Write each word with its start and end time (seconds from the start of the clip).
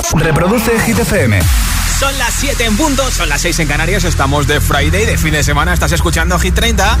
WhatsApp. 0.00 0.20
Reproduce 0.20 0.78
Hit 0.80 0.98
FM. 0.98 1.40
Son 1.98 2.16
las 2.18 2.34
7 2.34 2.64
en 2.64 2.76
punto, 2.76 3.10
son 3.10 3.28
las 3.28 3.40
6 3.42 3.58
en 3.60 3.68
Canarias, 3.68 4.04
estamos 4.04 4.46
de 4.46 4.60
Friday, 4.60 5.04
de 5.04 5.18
fin 5.18 5.32
de 5.32 5.42
semana, 5.42 5.74
estás 5.74 5.90
escuchando 5.92 6.38
Hit 6.38 6.54
30. 6.54 6.96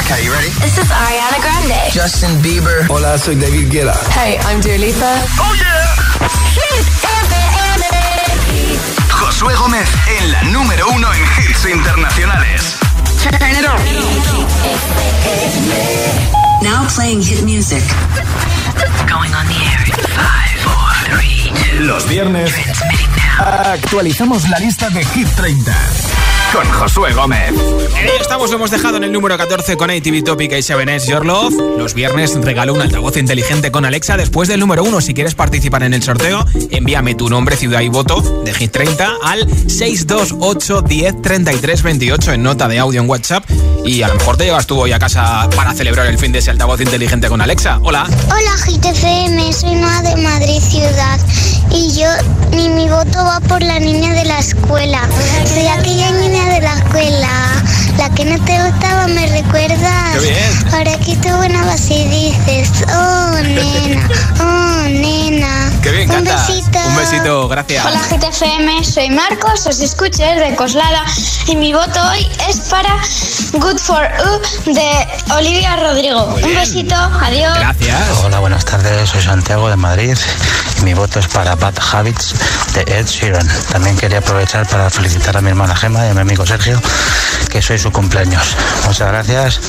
Okay, 0.00 0.24
you 0.24 0.32
ready? 0.32 0.48
This 0.60 0.78
is 0.78 0.90
Ariana 0.90 1.38
Grande. 1.40 1.74
Justin 1.92 2.40
Bieber. 2.42 2.86
Hola, 2.88 3.18
soy 3.18 3.34
David 3.36 3.70
Guetta. 3.70 3.94
Hey, 4.14 4.38
I'm 4.48 4.60
Dua 4.60 4.76
Lipa. 4.78 5.14
Oh 5.38 5.54
yeah. 5.54 5.94
Hit 6.54 6.86
FM. 7.02 8.78
Josué 9.10 9.54
Gómez 9.54 9.88
en 10.18 10.32
la 10.32 10.42
número 10.44 10.88
uno 10.88 11.12
en 11.12 11.22
hits 11.22 11.66
internacionales. 11.66 12.76
Turn 13.22 13.50
it 13.50 13.66
on. 13.66 13.78
Now 16.64 16.86
playing 16.88 17.22
hit 17.22 17.44
music. 17.44 17.82
Going 19.06 19.34
on 19.34 19.46
the 19.46 19.58
air 19.68 19.84
in 19.84 19.92
five, 20.16 20.50
four, 20.64 20.88
three, 21.12 21.52
two. 21.52 21.84
Los 21.84 22.08
viernes 22.08 22.50
Transmitting 22.50 23.10
now. 23.16 23.72
actualizamos 23.74 24.48
la 24.48 24.58
lista 24.58 24.88
de 24.88 25.04
Hit 25.04 25.28
30 25.36 25.72
con 26.54 26.68
Josué 26.70 27.12
Gómez. 27.12 27.52
En 27.98 28.06
ello 28.06 28.20
estamos, 28.20 28.48
lo 28.50 28.56
hemos 28.56 28.70
dejado 28.70 28.96
en 28.96 29.04
el 29.04 29.12
número 29.12 29.36
14 29.36 29.76
con 29.76 29.90
ATV 29.90 30.22
Topic 30.22 30.52
y 30.52 30.56
7S 30.56 31.08
Your 31.08 31.26
Love. 31.26 31.52
Los 31.76 31.94
viernes 31.94 32.32
regalo 32.36 32.74
un 32.74 32.80
altavoz 32.80 33.16
inteligente 33.16 33.72
con 33.72 33.84
Alexa 33.84 34.16
después 34.16 34.48
del 34.48 34.60
número 34.60 34.84
1. 34.84 35.00
Si 35.00 35.14
quieres 35.14 35.34
participar 35.34 35.82
en 35.82 35.94
el 35.94 36.02
sorteo, 36.02 36.46
envíame 36.70 37.16
tu 37.16 37.28
nombre, 37.28 37.56
ciudad 37.56 37.80
y 37.80 37.88
voto 37.88 38.20
de 38.44 38.54
Hit 38.54 38.70
30 38.70 39.14
al 39.24 39.48
628 39.68 40.82
10 40.82 41.22
33 41.22 41.82
28 41.82 42.32
en 42.34 42.42
nota 42.44 42.68
de 42.68 42.78
audio 42.78 43.00
en 43.00 43.10
WhatsApp. 43.10 43.44
Y 43.84 44.02
a 44.02 44.08
lo 44.08 44.14
mejor 44.14 44.36
te 44.36 44.44
llevas 44.44 44.68
tú 44.68 44.78
hoy 44.78 44.92
a 44.92 45.00
casa 45.00 45.48
para 45.56 45.74
celebrar 45.74 46.06
el 46.06 46.18
fin 46.18 46.30
de 46.30 46.38
ese 46.38 46.52
altavoz 46.52 46.80
inteligente 46.80 47.28
con 47.28 47.40
Alexa. 47.40 47.80
Hola. 47.82 48.06
Hola 48.26 48.56
GTFM, 48.64 49.52
soy 49.52 49.74
Noa 49.74 50.02
de 50.02 50.22
Madrid 50.22 50.60
Ciudad 50.60 51.18
y 51.70 51.92
yo 51.98 52.08
ni 52.52 52.68
mi 52.68 52.88
voto 52.88 53.18
va 53.18 53.40
por 53.40 53.60
la 53.62 53.80
niña 53.80 54.14
de 54.14 54.24
la 54.24 54.38
escuela. 54.38 55.08
Soy 55.52 55.66
aquella 55.66 56.12
niña 56.12 56.43
de 56.46 56.60
la 56.60 56.74
escuela, 56.74 57.53
la 57.98 58.10
que 58.10 58.24
no 58.24 58.42
te 58.44 58.62
gustaba, 58.62 59.06
¿me 59.08 59.26
recuerdas? 59.26 60.14
Qué 60.14 60.20
bien. 60.20 60.74
Ahora 60.74 60.98
que 60.98 61.16
tú 61.16 61.28
buena 61.36 61.64
vas 61.64 61.90
y 61.90 62.04
dices, 62.08 62.84
oh 62.88 63.38
nena, 63.42 64.08
oh 64.40 64.88
nena. 64.88 65.72
Qué 65.82 65.90
bien, 65.90 66.10
Un 66.10 66.24
besito. 66.24 66.78
Un 66.86 66.96
besito, 66.96 67.48
gracias. 67.48 67.84
Hola 67.84 68.00
GTFM, 68.10 68.84
soy 68.84 69.10
Marcos, 69.10 69.66
os 69.66 69.80
escucho 69.80 70.22
desde 70.22 70.54
Coslada 70.56 71.04
y 71.46 71.56
mi 71.56 71.72
voto 71.72 72.00
hoy 72.10 72.26
es 72.48 72.60
para 72.70 72.96
Good 73.52 73.78
for 73.78 74.08
You 74.18 74.72
de 74.72 75.34
Olivia 75.34 75.76
Rodrigo. 75.76 76.24
Un 76.24 76.54
besito, 76.54 76.94
adiós. 76.94 77.56
Gracias. 77.58 78.00
Hola, 78.24 78.38
buenas 78.40 78.64
tardes. 78.64 79.10
Soy 79.10 79.22
Santiago 79.22 79.68
de 79.68 79.76
Madrid 79.76 80.16
y 80.80 80.82
mi 80.82 80.94
voto 80.94 81.18
es 81.20 81.28
para 81.28 81.54
Bad 81.54 81.74
Habits 81.92 82.34
de 82.74 82.80
Ed 82.82 83.06
Sheeran. 83.06 83.46
También 83.70 83.96
quería 83.96 84.18
aprovechar 84.18 84.66
para 84.66 84.90
felicitar 84.90 85.36
a 85.36 85.40
mi 85.40 85.50
hermana 85.50 85.76
Gema 85.76 86.06
y 86.06 86.10
a 86.10 86.14
mi 86.14 86.20
amigo 86.20 86.46
Sergio, 86.46 86.80
que 87.54 87.62
soy 87.62 87.78
su 87.78 87.92
cumpleaños. 87.92 88.56
Muchas 88.84 89.06
gracias 89.06 89.60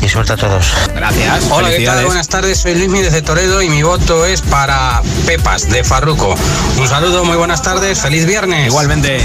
y 0.00 0.08
suerte 0.08 0.32
a 0.32 0.36
todos. 0.38 0.72
Gracias. 0.94 1.44
Hola, 1.50 1.68
¿qué 1.68 1.84
tal? 1.84 2.06
Buenas 2.06 2.26
tardes, 2.26 2.58
soy 2.58 2.74
Luismi 2.74 3.02
desde 3.02 3.20
Toledo 3.20 3.60
y 3.60 3.68
mi 3.68 3.82
voto 3.82 4.24
es 4.24 4.40
para 4.40 5.02
Pepas 5.26 5.68
de 5.68 5.84
Farruco. 5.84 6.34
Un 6.78 6.88
saludo, 6.88 7.26
muy 7.26 7.36
buenas 7.36 7.60
tardes, 7.60 8.00
feliz 8.00 8.24
viernes. 8.24 8.68
Igualmente. 8.68 9.20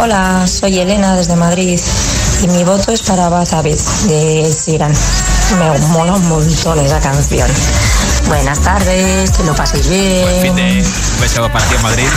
Hola, 0.00 0.44
soy 0.48 0.80
Elena 0.80 1.14
desde 1.14 1.36
Madrid 1.36 1.78
y 2.42 2.48
mi 2.48 2.64
voto 2.64 2.90
es 2.90 3.02
para 3.02 3.28
Bad 3.28 3.54
Habits 3.54 4.08
de 4.08 4.52
Siran. 4.52 4.92
Me 5.56 5.78
mola 5.90 6.14
un 6.14 6.28
montón 6.28 6.84
esa 6.84 6.98
canción. 6.98 7.48
Buenas 8.26 8.58
tardes, 8.58 9.30
que 9.30 9.44
lo 9.44 9.54
paséis 9.54 9.86
Buen 9.86 10.42
fin 10.42 10.54
bien. 10.56 10.82
de 10.82 10.82
un 10.82 11.20
beso 11.20 11.42
para 11.52 11.64
ti 11.68 11.76
en 11.76 11.82
Madrid. 11.82 12.08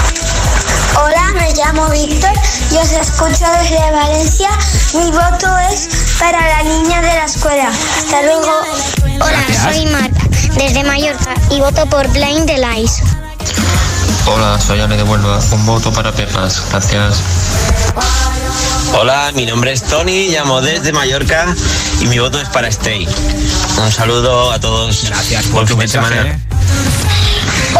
Hola, 0.95 1.31
me 1.33 1.53
llamo 1.53 1.89
Víctor 1.89 2.31
y 2.71 2.75
os 2.77 2.91
escucho 2.91 3.45
desde 3.61 3.91
Valencia. 3.91 4.49
Mi 4.93 5.11
voto 5.11 5.57
es 5.71 5.87
para 6.19 6.39
la 6.47 6.63
niña 6.63 7.01
de 7.01 7.07
la 7.07 7.25
escuela. 7.25 7.69
Hasta 7.97 8.21
luego. 8.23 8.51
Hola, 9.21 9.43
soy 9.63 9.85
Marta 9.87 10.21
desde 10.55 10.83
Mallorca 10.83 11.33
y 11.51 11.59
voto 11.59 11.85
por 11.87 12.07
Blind 12.09 12.45
the 12.47 12.57
Lies. 12.57 13.01
Hola, 14.25 14.59
soy 14.59 14.79
Anne 14.81 14.97
de 14.97 15.03
Huelva. 15.03 15.39
Un 15.51 15.65
voto 15.65 15.91
para 15.91 16.11
Pepas. 16.11 16.61
Gracias. 16.71 17.17
Hola, 18.99 19.31
mi 19.33 19.45
nombre 19.45 19.71
es 19.71 19.83
Tony, 19.83 20.29
llamo 20.29 20.61
desde 20.61 20.91
Mallorca 20.91 21.45
y 22.01 22.05
mi 22.07 22.19
voto 22.19 22.39
es 22.41 22.49
para 22.49 22.67
Stay. 22.69 23.07
Un 23.77 23.91
saludo 23.91 24.51
a 24.51 24.59
todos. 24.59 25.05
Gracias 25.05 25.43
por 25.45 25.65
Buen 25.65 25.67
tu 25.67 25.77
fin 25.77 25.87
de 25.87 25.99
mensaje. 25.99 26.15
semana. 26.15 26.39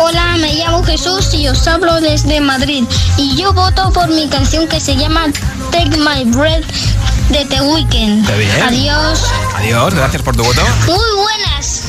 Hola, 0.10 0.38
me 0.38 0.56
llamo 0.56 0.84
Jesús 0.84 1.36
y 1.36 1.48
os 1.50 1.68
hablo 1.68 2.02
desde 2.02 2.42
Madrid 2.42 2.84
y 3.16 3.36
yo 3.36 3.54
voto 3.54 3.92
por 3.94 4.08
mi 4.08 4.28
canción 4.28 4.68
que 4.68 4.80
se 4.80 4.96
llama 4.96 5.26
Take 5.72 5.98
My 5.98 6.24
Breath 6.26 6.66
de 7.30 7.46
The 7.46 7.62
Weeknd. 7.62 8.28
Adiós. 8.28 9.24
Adiós, 9.56 9.94
gracias 9.94 10.24
por 10.24 10.36
tu 10.36 10.44
voto. 10.44 10.64
Muy 10.88 10.98
buenas, 11.16 11.84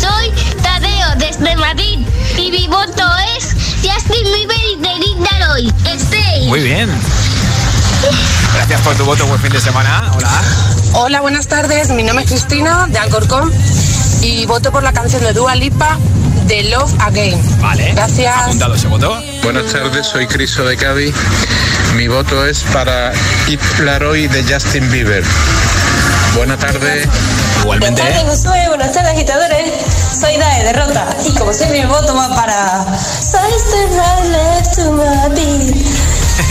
soy 0.00 0.30
Tadeo 0.62 1.16
desde 1.18 1.56
Madrid 1.56 2.06
y 2.38 2.52
mi 2.52 2.68
voto 2.68 3.10
es 3.36 3.56
Justin 3.82 4.22
Bieber 4.22 4.56
y 4.70 4.76
Nick 4.76 5.30
Daroy. 5.32 5.74
Stay. 5.96 6.46
Muy 6.46 6.60
bien. 6.60 6.88
Gracias 8.54 8.80
por 8.82 8.94
tu 8.94 9.04
voto, 9.04 9.26
buen 9.26 9.40
fin 9.40 9.50
de 9.50 9.60
semana. 9.60 10.12
Hola. 10.14 10.42
Hola, 10.92 11.20
buenas 11.22 11.48
tardes. 11.48 11.90
Mi 11.90 12.04
nombre 12.04 12.24
es 12.24 12.30
Cristina 12.30 12.86
de 12.86 12.98
Alcorcón 13.00 13.52
y 14.22 14.46
voto 14.46 14.70
por 14.70 14.84
la 14.84 14.92
canción 14.92 15.24
de 15.24 15.32
Dua 15.32 15.56
Lipa 15.56 15.98
de 16.46 16.64
Love 16.64 16.92
Again. 17.00 17.40
Vale. 17.60 17.92
Gracias. 17.92 18.36
Apuntado 18.36 18.74
ese 18.74 18.88
voto. 18.88 19.22
Buenas 19.42 19.72
tardes, 19.72 20.06
soy 20.06 20.26
Criso 20.26 20.64
de 20.64 20.76
Cádiz. 20.76 21.14
Mi 21.96 22.08
voto 22.08 22.46
es 22.46 22.62
para 22.72 23.12
It 23.48 23.60
Laroy 23.80 24.26
de 24.28 24.42
Justin 24.42 24.90
Bieber. 24.90 25.24
Buena 26.34 26.56
tarde. 26.56 27.08
Igualmente. 27.62 28.02
Josué. 28.26 28.68
Buenas 28.68 28.92
tardes, 28.92 29.12
agitadores. 29.12 29.72
Soy 30.20 30.36
Dae 30.36 30.64
de 30.64 30.72
Rota 30.72 31.16
y 31.24 31.34
como 31.34 31.52
siempre 31.52 31.80
mi 31.80 31.86
voto 31.86 32.14
va 32.14 32.28
para 32.34 32.84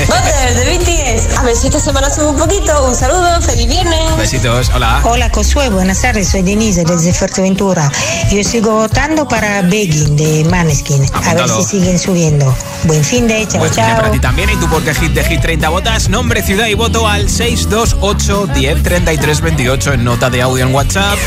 Butter 0.08 0.56
de 0.56 0.78
BTS. 0.78 1.38
A 1.38 1.44
ver 1.44 1.56
si 1.56 1.68
esta 1.68 1.80
semana 1.80 2.10
sube 2.10 2.28
un 2.28 2.38
poquito. 2.38 2.86
Un 2.88 2.96
saludo, 2.96 3.42
feliz 3.42 3.68
viernes. 3.68 4.18
Besitos. 4.18 4.72
Hola. 4.74 5.02
Hola 5.04 5.30
Josué, 5.34 5.70
buenas 5.70 6.02
tardes, 6.02 6.30
soy 6.30 6.42
Denise 6.42 6.84
desde 6.86 7.14
Fuerteventura. 7.14 7.92
Yo 8.32 8.44
sigo 8.44 8.72
votando 8.72 9.28
para 9.28 9.62
Begging 9.64 10.16
de 10.16 10.46
Maneskin. 10.50 11.06
A 11.14 11.34
ver 11.34 11.50
si 11.50 11.64
siguen 11.64 12.00
subiendo. 12.00 12.56
Buen 12.84 13.04
fin 13.04 13.28
de 13.28 13.46
chao, 13.48 13.60
Buen 13.60 13.74
fin 13.74 13.84
de 13.84 13.90
chao. 13.90 13.98
para 13.98 14.12
ti 14.12 14.20
también. 14.20 14.50
Y 14.50 14.56
tú 14.56 14.68
porque 14.70 14.94
hit 14.96 15.12
de 15.14 15.24
hit 15.26 15.42
30 15.42 15.70
votas. 15.70 16.10
Nombre, 16.10 16.42
ciudad 16.44 16.68
y 16.68 16.74
voto 16.76 17.08
al 17.08 17.30
628 17.30 18.48
10 18.54 18.84
33 18.84 19.42
28 19.42 19.94
en 19.94 20.04
nota 20.04 20.30
de 20.30 20.42
audio 20.42 20.66
en 20.66 20.74
WhatsApp. 20.74 21.18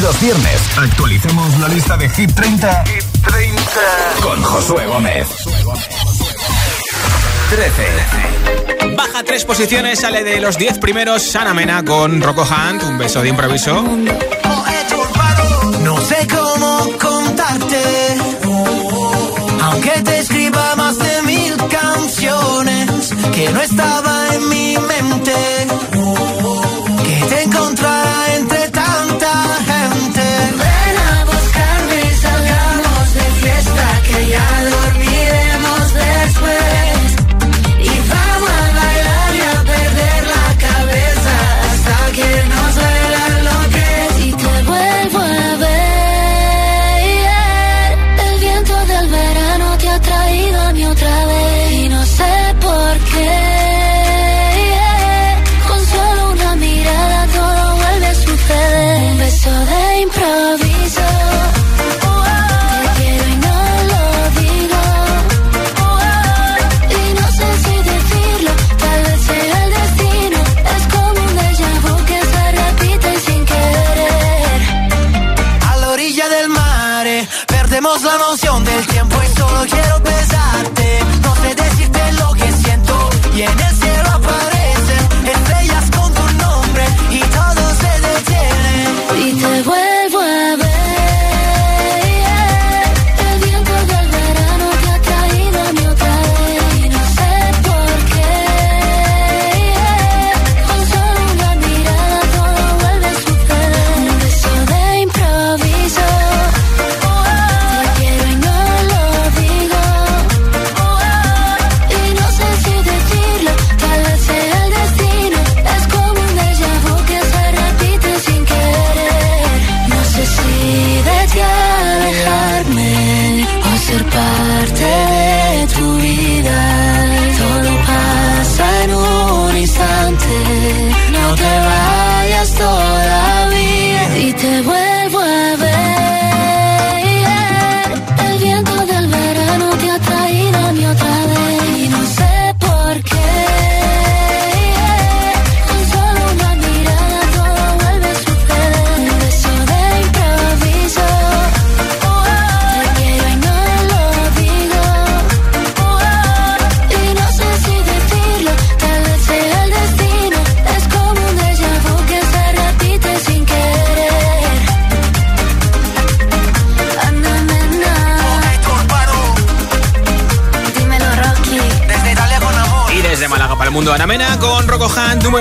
Los 0.00 0.20
viernes 0.20 0.60
actualicemos 0.76 1.56
la 1.60 1.68
lista 1.68 1.96
de 1.96 2.08
Hit 2.08 2.34
30, 2.34 2.84
con 4.20 4.42
Josué 4.42 4.86
Gómez. 4.86 5.28
13. 7.54 8.96
Baja 8.96 9.22
tres 9.22 9.44
posiciones, 9.44 10.00
sale 10.00 10.24
de 10.24 10.40
los 10.40 10.58
10 10.58 10.78
primeros 10.78 11.22
Sana 11.22 11.54
Mena 11.54 11.84
con 11.84 12.20
Rocco 12.20 12.42
Hunt. 12.42 12.82
Un 12.82 12.98
beso 12.98 13.22
de 13.22 13.28
improviso. 13.28 13.80
No 15.80 16.00
sé 16.00 16.26
cómo 16.28 16.98
contarte, 16.98 17.80
aunque 19.62 19.90
te 20.02 20.18
escriba 20.18 20.74
más 20.74 20.98
de 20.98 21.22
mil 21.22 21.56
canciones 21.68 23.14
que 23.32 23.48
no 23.50 23.60
estaba 23.60 24.34
en 24.34 24.48
mi 24.48 24.76
mente, 24.76 25.34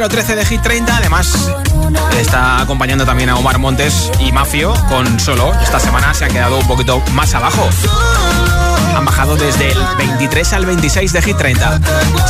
13 0.10 0.36
de 0.36 0.46
Hit 0.46 0.62
30. 0.62 0.98
Además, 0.98 1.50
está 2.20 2.62
acompañando 2.62 3.06
también 3.06 3.30
a 3.30 3.38
Omar 3.38 3.60
Montes 3.60 4.12
y 4.20 4.32
Mafio 4.32 4.74
con 4.90 5.20
Solo. 5.20 5.54
Esta 5.62 5.80
semana 5.80 6.14
se 6.14 6.26
han 6.26 6.32
quedado 6.32 6.58
un 6.58 6.68
poquito 6.68 7.02
más 7.14 7.34
abajo 7.34 7.70
han 8.96 9.06
bajado 9.06 9.36
desde 9.36 9.72
el 9.72 9.78
23 9.98 10.54
al 10.54 10.66
26 10.66 11.14
de 11.14 11.22
Hit 11.22 11.38
30. 11.38 11.80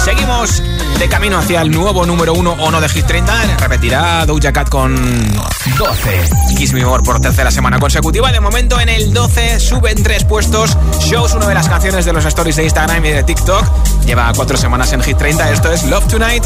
Seguimos 0.03 0.61
de 0.99 1.09
camino 1.09 1.37
hacia 1.37 1.61
el 1.61 1.71
nuevo 1.71 2.05
número 2.05 2.33
1 2.33 2.51
o 2.59 2.71
no 2.71 2.81
de 2.81 2.89
Hit 2.89 3.05
30. 3.05 3.57
Repetirá 3.59 4.25
Doja 4.25 4.53
Cat 4.53 4.69
con 4.69 4.95
12. 5.77 6.29
Kiss 6.57 6.73
Me 6.73 6.85
More 6.85 7.03
por 7.03 7.19
tercera 7.19 7.51
semana 7.51 7.79
consecutiva. 7.79 8.31
De 8.31 8.39
momento 8.39 8.79
en 8.79 8.89
el 8.89 9.13
12 9.13 9.59
suben 9.59 10.01
tres 10.03 10.23
puestos. 10.23 10.77
Shows, 10.99 11.33
una 11.33 11.47
de 11.47 11.53
las 11.53 11.67
canciones 11.67 12.05
de 12.05 12.13
los 12.13 12.25
stories 12.25 12.55
de 12.55 12.63
Instagram 12.63 13.03
y 13.05 13.09
de 13.09 13.23
TikTok. 13.23 13.65
Lleva 14.05 14.31
cuatro 14.35 14.57
semanas 14.57 14.91
en 14.93 15.01
Hit 15.01 15.17
30. 15.17 15.51
Esto 15.51 15.71
es 15.71 15.83
Love 15.83 16.07
Tonight. 16.07 16.45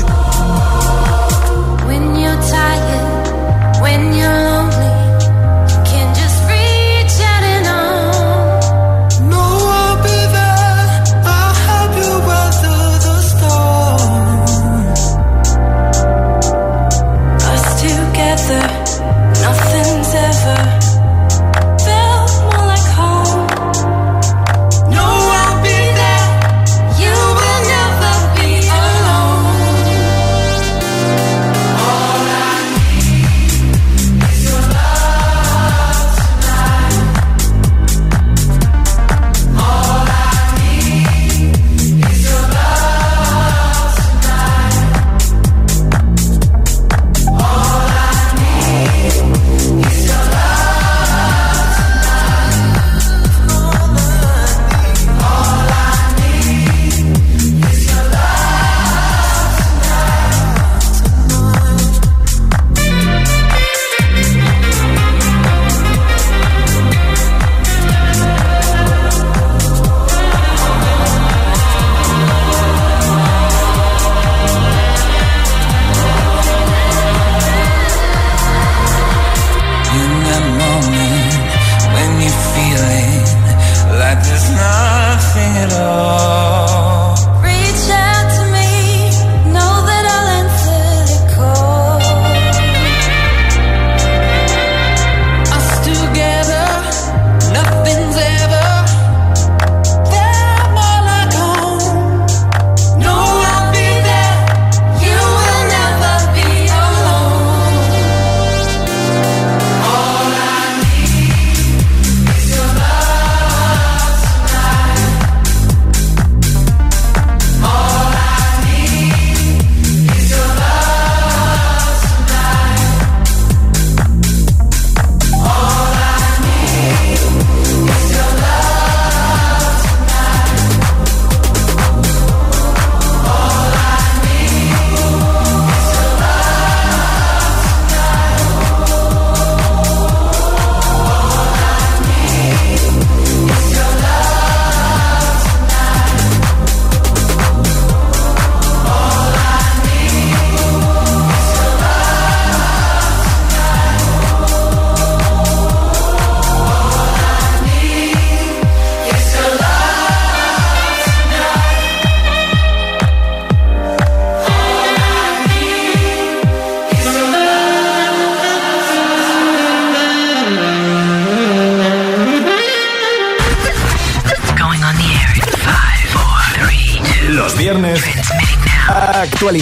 When 1.85 2.15
you're 2.15 2.37
tired, 2.49 3.81
when 3.81 4.13
you're. 4.13 4.86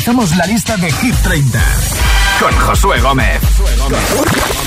Actualizamos 0.05 0.37
la 0.37 0.45
lista 0.45 0.77
de 0.77 0.91
Hit 0.91 1.15
30 1.23 1.59
con 2.39 2.53
Josué 2.59 3.01
Gómez. 3.01 3.41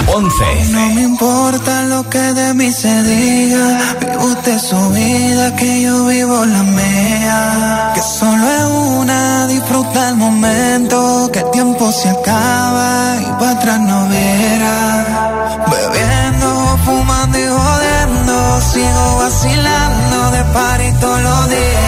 11. 0.08 0.44
No 0.70 0.94
me 0.94 1.02
importa 1.02 1.82
lo 1.82 2.10
que 2.10 2.18
de 2.18 2.54
mí 2.54 2.72
se 2.72 3.02
diga. 3.04 3.94
Vive 4.00 4.16
usted 4.16 4.58
su 4.58 4.90
vida, 4.90 5.54
que 5.54 5.82
yo 5.82 6.06
vivo 6.06 6.44
la 6.44 6.62
mía. 6.64 7.92
Que 7.94 8.02
solo 8.02 8.44
es 8.48 8.64
una, 8.98 9.46
disfruta 9.46 10.08
el 10.08 10.16
momento. 10.16 11.30
Que 11.32 11.38
el 11.38 11.50
tiempo 11.52 11.92
se 11.92 12.08
acaba 12.08 13.16
y 13.20 13.26
para 13.38 13.52
atrás 13.52 13.80
no 13.80 14.08
verá. 14.08 15.64
Bebiendo, 15.70 16.78
fumando 16.84 17.38
y 17.38 17.46
jodiendo. 17.46 18.60
Sigo 18.72 19.18
vacilando 19.18 20.30
de 20.32 20.44
par 20.52 20.80
y 20.80 20.92
todos 21.00 21.22
los 21.22 21.48
días. 21.50 21.87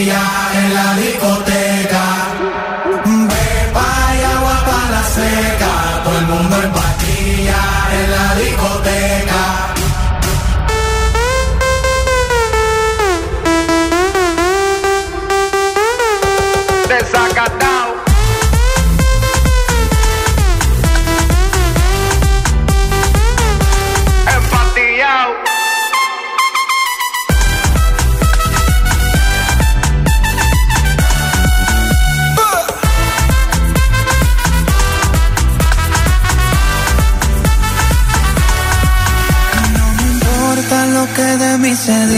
en 0.00 0.74
la 0.74 0.94
discoteca. 0.94 2.04
Beba 3.04 3.90
y 4.14 4.22
agua 4.36 4.64
para 4.64 4.90
la 4.90 5.02
seca, 5.02 6.02
todo 6.04 6.18
el 6.18 6.26
mundo 6.26 6.56
en 6.62 6.70
pastilla 6.70 7.60
en 7.92 8.10
la 8.12 8.34
discoteca. 8.36 9.27
said 41.88 42.17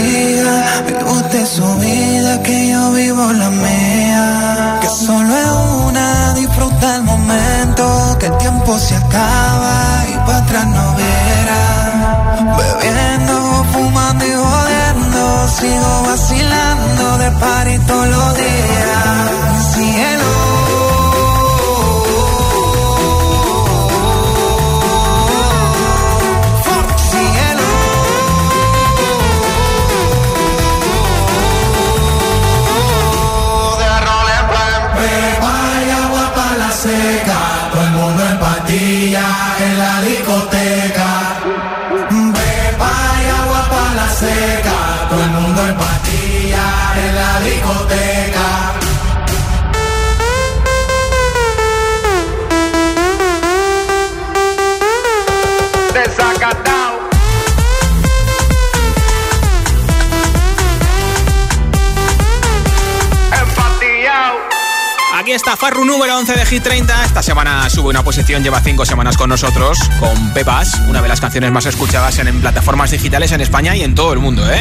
Hit 66.51 66.63
30. 66.63 67.05
Esta 67.05 67.23
semana 67.23 67.69
sube 67.69 67.87
una 67.91 68.03
posición, 68.03 68.43
lleva 68.43 68.59
5 68.59 68.83
semanas 68.83 69.15
con 69.15 69.29
nosotros, 69.29 69.79
con 70.01 70.33
Pepas, 70.33 70.81
una 70.89 71.01
de 71.01 71.07
las 71.07 71.21
canciones 71.21 71.49
más 71.49 71.65
escuchadas 71.65 72.19
en, 72.19 72.41
plataformas 72.41 72.91
digitales 72.91 73.31
en 73.31 73.39
España 73.39 73.73
y 73.77 73.83
en 73.83 73.95
todo 73.95 74.11
el 74.11 74.19
mundo, 74.19 74.43
¿eh? 74.51 74.59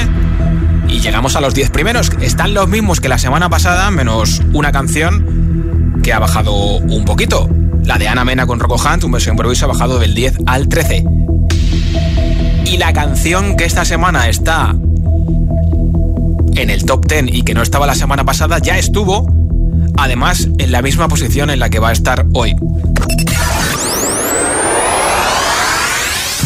Y 0.86 1.00
llegamos 1.00 1.34
a 1.34 1.40
los 1.40 1.52
10 1.52 1.70
primeros. 1.70 2.12
Están 2.20 2.54
los 2.54 2.68
mismos 2.68 3.00
que 3.00 3.08
la 3.08 3.18
semana 3.18 3.50
pasada, 3.50 3.90
menos 3.90 4.40
una 4.52 4.70
canción 4.70 6.00
que 6.04 6.12
ha 6.12 6.20
bajado 6.20 6.54
un 6.54 7.04
poquito. 7.04 7.50
La 7.82 7.98
de 7.98 8.06
Ana 8.06 8.24
Mena 8.24 8.46
con 8.46 8.60
Rocco 8.60 8.76
Hunt, 8.76 9.02
un 9.02 9.10
versión 9.10 9.32
improviso, 9.32 9.64
ha 9.64 9.68
bajado 9.68 9.98
del 9.98 10.14
10 10.14 10.38
al 10.46 10.68
13. 10.68 11.04
Y 12.66 12.76
la 12.76 12.92
canción 12.92 13.56
que 13.56 13.64
esta 13.64 13.84
semana 13.84 14.28
está 14.28 14.76
en 16.54 16.70
el 16.70 16.84
top 16.84 17.08
10 17.08 17.34
y 17.34 17.42
que 17.42 17.52
no 17.52 17.62
estaba 17.62 17.88
la 17.88 17.96
semana 17.96 18.24
pasada, 18.24 18.60
ya 18.60 18.78
estuvo 18.78 19.39
además 20.00 20.48
en 20.58 20.72
la 20.72 20.82
misma 20.82 21.08
posición 21.08 21.50
en 21.50 21.60
la 21.60 21.68
que 21.68 21.78
va 21.78 21.90
a 21.90 21.92
estar 21.92 22.26
hoy. 22.34 22.56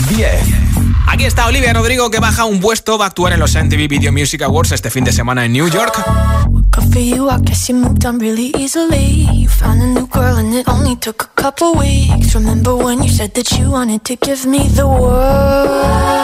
10. 0.09 0.65
Aquí 1.07 1.25
está 1.25 1.47
Olivia 1.47 1.73
Rodrigo 1.73 2.11
que 2.11 2.19
baja 2.19 2.45
un 2.45 2.61
puesto, 2.61 2.99
va 2.99 3.05
a 3.05 3.09
actuar 3.09 3.33
en 3.33 3.41
los 3.41 3.55
MTV 3.55 3.89
Video 3.89 4.13
Music 4.13 4.43
Awards 4.43 4.73
este 4.73 4.91
fin 4.91 5.05
de 5.05 5.13
semana 5.13 5.45
en 5.45 5.53
New 5.53 5.69
York. 5.69 5.95
Good 6.49 6.93
for 6.93 7.01
you, 7.01 7.31
I 7.31 7.41
guess 7.43 7.69
you 7.69 7.77
moved 7.77 8.05
on 8.05 8.19
really 8.19 8.53
easily. 8.59 9.27
You 9.33 9.49
found 9.49 9.81
a 9.81 9.87
new 9.87 10.09
girl 10.09 10.37
and 10.37 10.53
it 10.53 10.69
only 10.69 10.97
took 10.97 11.23
a 11.23 11.41
couple 11.41 11.75
weeks. 11.79 12.35
Remember 12.35 12.75
when 12.75 13.03
you 13.03 13.09
said 13.09 13.33
that 13.35 13.53
you 13.57 13.71
wanted 13.71 14.05
to 14.05 14.17
give 14.17 14.45
me 14.45 14.67
the 14.69 14.87
world? 14.87 16.24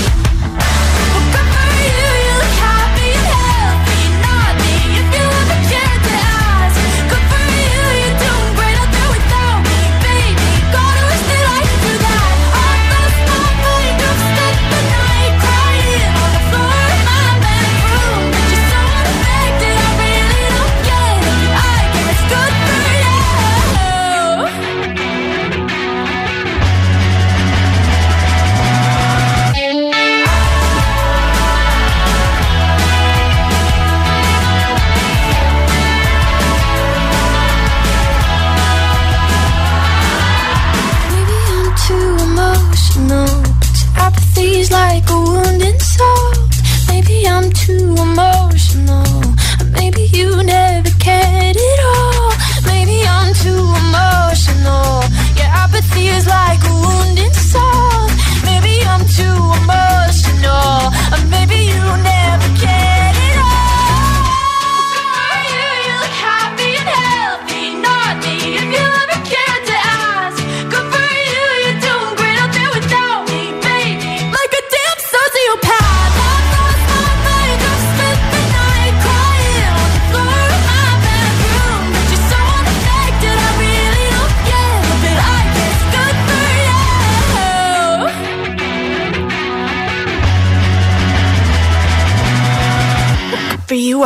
a 45.11 45.17
wounded 45.29 45.81
soul. 45.81 46.33
Maybe 46.89 47.27
I'm 47.27 47.47
too 47.51 47.95
emotional. 48.07 49.21
Maybe 49.77 50.03
you 50.17 50.27
never 50.43 50.91
cared 51.05 51.57
at 51.71 51.79
all. 51.93 52.31
Maybe 52.71 52.97
I'm 53.15 53.33
too 53.43 53.63
emotional. 53.83 55.03
Your 55.39 55.51
apathy 55.63 56.05
is 56.17 56.25
like 56.27 56.61
a 56.71 56.73
wounded 56.85 57.33
soul. 57.51 58.07
Maybe 58.49 58.73
I'm 58.91 59.03
too 59.19 59.37
emotional. 59.61 60.91
Maybe 61.35 61.59
you 61.71 61.83
never. 62.05 62.20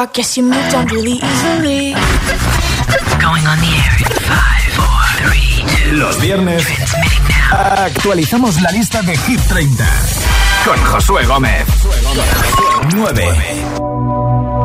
I 0.05 0.07
guess 0.13 0.37
you 0.37 0.43
moved 0.43 0.75
on 0.75 0.85
really 0.89 1.13
easily. 1.13 1.95
Los 5.93 6.21
viernes 6.21 6.63
actualizamos 7.51 8.61
la 8.61 8.69
lista 8.69 9.01
de 9.01 9.17
Hit 9.17 9.41
30 9.47 9.83
con 10.63 10.77
Josué 10.85 11.25
Gómez. 11.25 11.65
9. 12.93 14.64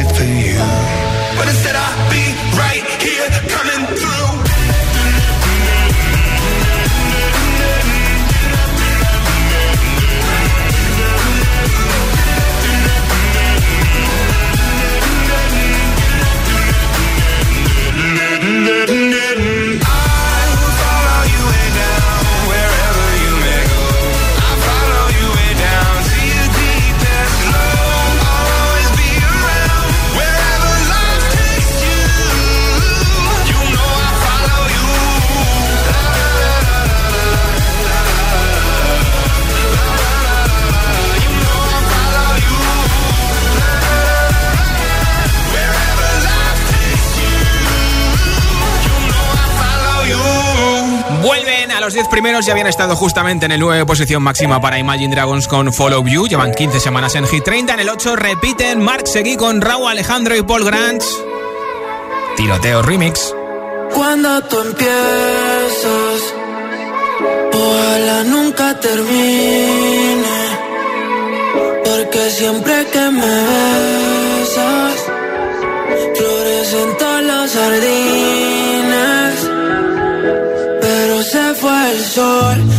Los 51.91 51.95
10 51.95 52.07
primeros 52.07 52.45
ya 52.45 52.53
habían 52.53 52.67
estado 52.67 52.95
justamente 52.95 53.45
en 53.45 53.51
el 53.51 53.59
9 53.59 53.85
posición 53.85 54.23
máxima 54.23 54.61
para 54.61 54.79
Imagine 54.79 55.13
Dragons 55.13 55.45
con 55.45 55.73
Follow 55.73 56.07
You. 56.07 56.25
Llevan 56.25 56.53
15 56.53 56.79
semanas 56.79 57.15
en 57.15 57.27
Hit 57.27 57.43
30. 57.43 57.73
En 57.73 57.81
el 57.81 57.89
8 57.89 58.15
repiten 58.15 58.79
Mark 58.79 59.09
Seguí 59.09 59.35
con 59.35 59.59
Raúl 59.59 59.89
Alejandro 59.89 60.33
y 60.37 60.41
Paul 60.41 60.63
Grant. 60.63 61.03
Tiroteo 62.37 62.81
Remix. 62.81 63.35
Cuando 63.93 64.41
tú 64.43 64.61
empiezas, 64.61 66.33
ojalá 67.51 68.23
nunca 68.23 68.79
termine. 68.79 70.23
Porque 71.83 72.29
siempre 72.29 72.85
que 72.85 73.09
me 73.09 73.35
besas, 74.39 74.95
florecen 76.15 76.97
todas 76.97 77.23
las 77.25 77.51
sardinas. 77.51 78.60
el 81.91 81.99
sol. 81.99 82.70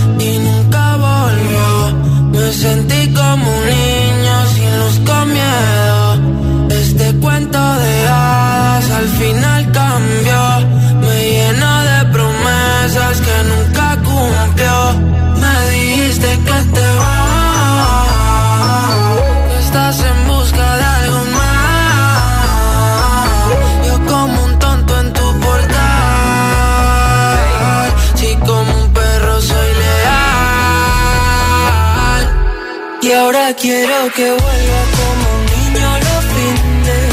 Quiero 33.62 34.10
que 34.16 34.24
vuelva 34.24 34.82
como 34.98 35.24
un 35.36 35.46
niño 35.46 35.88
los 35.98 36.24
fines. 36.34 37.12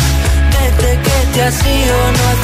Desde 0.50 0.92
que 1.04 1.18
te 1.32 1.44
has 1.44 1.64
ido 1.64 2.12
no 2.18 2.39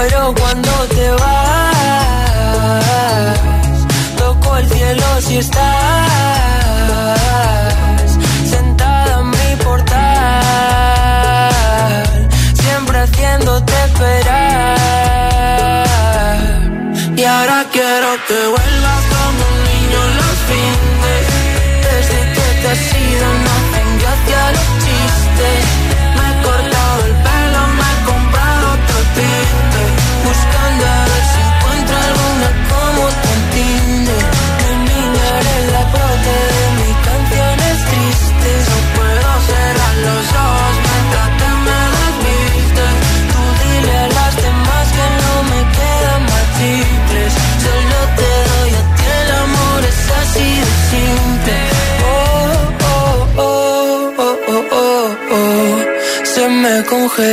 muero 0.00 0.34
cuando 0.38 0.70
te 0.88 1.10
vas. 1.10 1.74
Toco 4.16 4.56
el 4.56 4.68
cielo 4.70 5.20
si 5.20 5.36
estás 5.38 6.10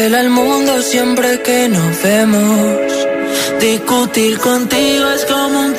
revela 0.07 0.21
el 0.21 0.29
mundo 0.29 0.81
siempre 0.81 1.41
que 1.41 1.67
nos 1.67 2.01
vemos. 2.01 2.77
Discutir 3.59 4.37
contigo 4.37 5.09
es 5.11 5.25
como 5.25 5.59
un 5.59 5.73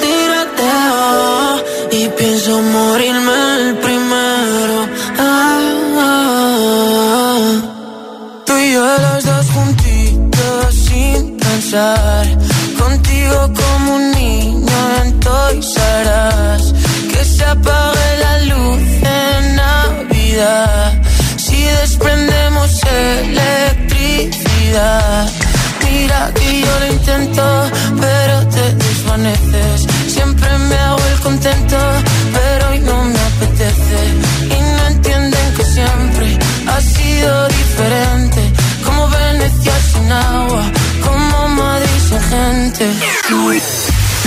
diferente. 37.79 38.53
Como 38.85 39.09
Venecia 39.09 39.73
sin 39.93 40.13
agua, 40.13 40.63
como 41.05 41.49
Madrid 41.49 42.01
sin 42.09 42.21
gente. 42.21 42.93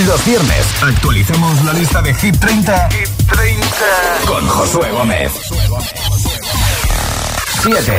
Los 0.07 0.25
viernes 0.25 0.65
actualizamos 0.81 1.63
la 1.65 1.73
lista 1.73 2.01
de 2.01 2.13
Hit 2.15 2.39
30, 2.39 2.89
Hit 2.89 3.09
30. 3.27 3.65
con 4.25 4.47
Josué 4.47 4.89
Gómez. 4.91 5.31
7. 7.61 7.91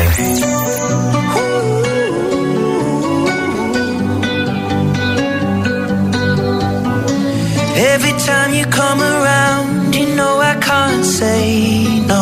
Every 7.75 8.12
time 8.27 8.55
you 8.55 8.65
come 8.67 9.01
around, 9.03 9.95
you 9.95 10.07
know 10.17 10.41
I 10.41 10.55
can't 10.61 11.05
say 11.05 12.01
no. 12.07 12.22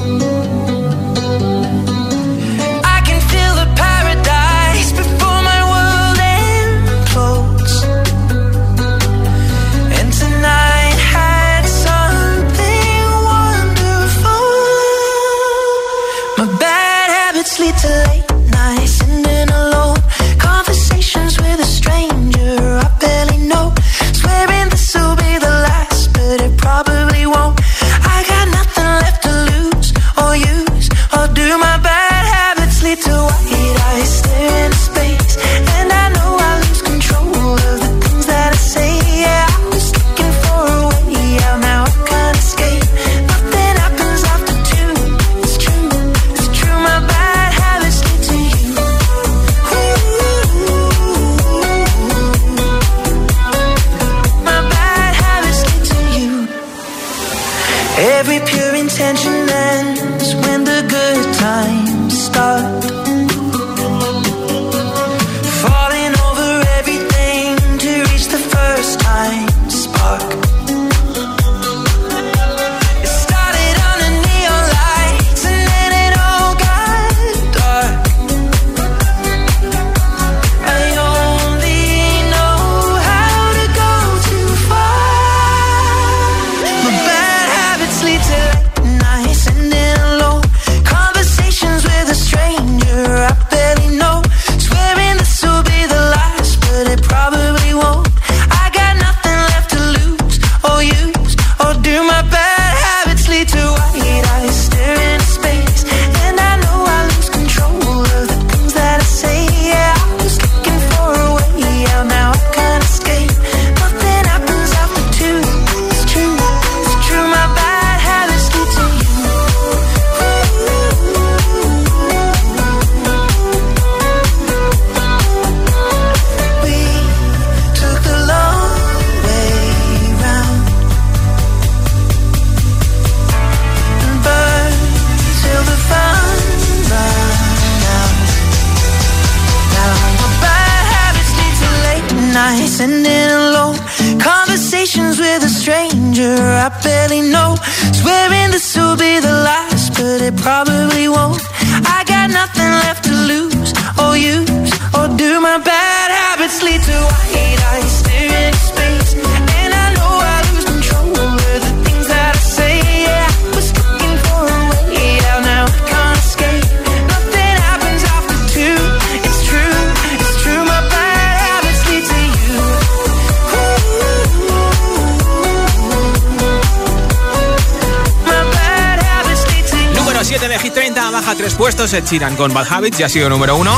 Puestos, 181.81 182.11
Ed 182.11 182.37
con 182.37 182.53
Bad 182.53 182.67
Habits 182.71 182.97
ya 182.99 183.07
ha 183.07 183.09
sido 183.09 183.27
número 183.29 183.55
uno. 183.55 183.71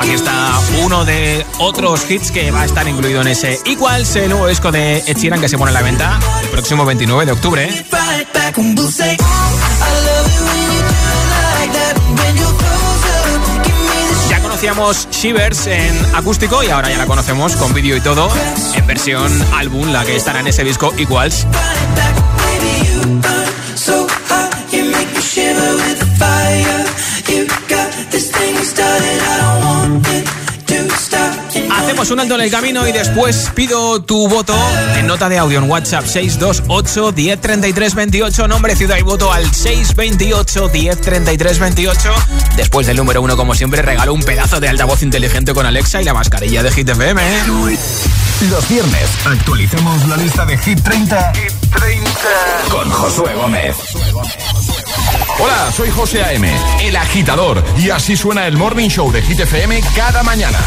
Aquí 0.00 0.12
está 0.12 0.58
uno 0.82 1.04
de 1.04 1.44
otros 1.58 2.10
hits 2.10 2.30
que 2.30 2.50
va 2.50 2.62
a 2.62 2.64
estar 2.64 2.88
incluido 2.88 3.20
en 3.20 3.28
ese 3.28 3.60
Equals, 3.66 4.16
el 4.16 4.30
nuevo 4.30 4.46
disco 4.46 4.72
de 4.72 4.98
Ed 4.98 5.40
que 5.40 5.48
se 5.48 5.58
pone 5.58 5.70
a 5.70 5.74
la 5.74 5.82
venta 5.82 6.18
el 6.42 6.48
próximo 6.48 6.86
29 6.86 7.26
de 7.26 7.32
octubre. 7.32 7.84
Ya 14.30 14.40
conocíamos 14.40 15.08
Shivers 15.10 15.66
en 15.66 16.14
acústico 16.14 16.62
y 16.62 16.68
ahora 16.68 16.88
ya 16.88 16.98
la 16.98 17.06
conocemos 17.06 17.56
con 17.56 17.74
vídeo 17.74 17.96
y 17.96 18.00
todo 18.00 18.28
en 18.74 18.86
versión 18.86 19.30
álbum, 19.52 19.92
la 19.92 20.04
que 20.04 20.16
estará 20.16 20.40
en 20.40 20.46
ese 20.46 20.64
disco 20.64 20.94
Equals. 20.96 21.46
Hacemos 32.04 32.18
un 32.18 32.20
alto 32.20 32.34
en 32.34 32.40
el 32.42 32.50
camino 32.50 32.86
y 32.86 32.92
después 32.92 33.50
pido 33.54 34.02
tu 34.02 34.28
voto 34.28 34.54
en 34.98 35.06
nota 35.06 35.30
de 35.30 35.38
audio 35.38 35.58
en 35.58 35.70
WhatsApp 35.70 36.04
628 36.04 37.12
1033 37.16 37.94
28, 37.94 38.46
nombre, 38.46 38.76
ciudad 38.76 38.98
y 38.98 39.02
voto 39.02 39.32
al 39.32 39.50
628 39.50 40.68
1033 40.68 41.58
28. 41.58 42.14
Después 42.58 42.86
del 42.86 42.98
número 42.98 43.22
uno, 43.22 43.38
como 43.38 43.54
siempre, 43.54 43.80
regalo 43.80 44.12
un 44.12 44.22
pedazo 44.22 44.60
de 44.60 44.68
altavoz 44.68 45.02
inteligente 45.02 45.54
con 45.54 45.64
Alexa 45.64 46.02
y 46.02 46.04
la 46.04 46.12
mascarilla 46.12 46.62
de 46.62 46.72
Hit 46.72 46.90
FM. 46.90 47.22
Los 48.50 48.68
viernes 48.68 49.08
actualicemos 49.24 50.06
la 50.06 50.18
lista 50.18 50.44
de 50.44 50.58
Hit 50.58 50.82
30, 50.82 51.32
Hit 51.32 51.63
30. 51.76 52.10
con 52.70 52.90
Josué 52.90 53.34
Gómez. 53.34 53.76
Hola, 55.38 55.72
soy 55.72 55.90
José 55.90 56.22
A.M., 56.22 56.48
el 56.82 56.96
agitador, 56.96 57.62
y 57.76 57.90
así 57.90 58.16
suena 58.16 58.46
el 58.46 58.56
Morning 58.56 58.88
Show 58.88 59.10
de 59.10 59.20
Hit 59.22 59.40
FM 59.40 59.80
cada 59.96 60.22
mañana. 60.22 60.58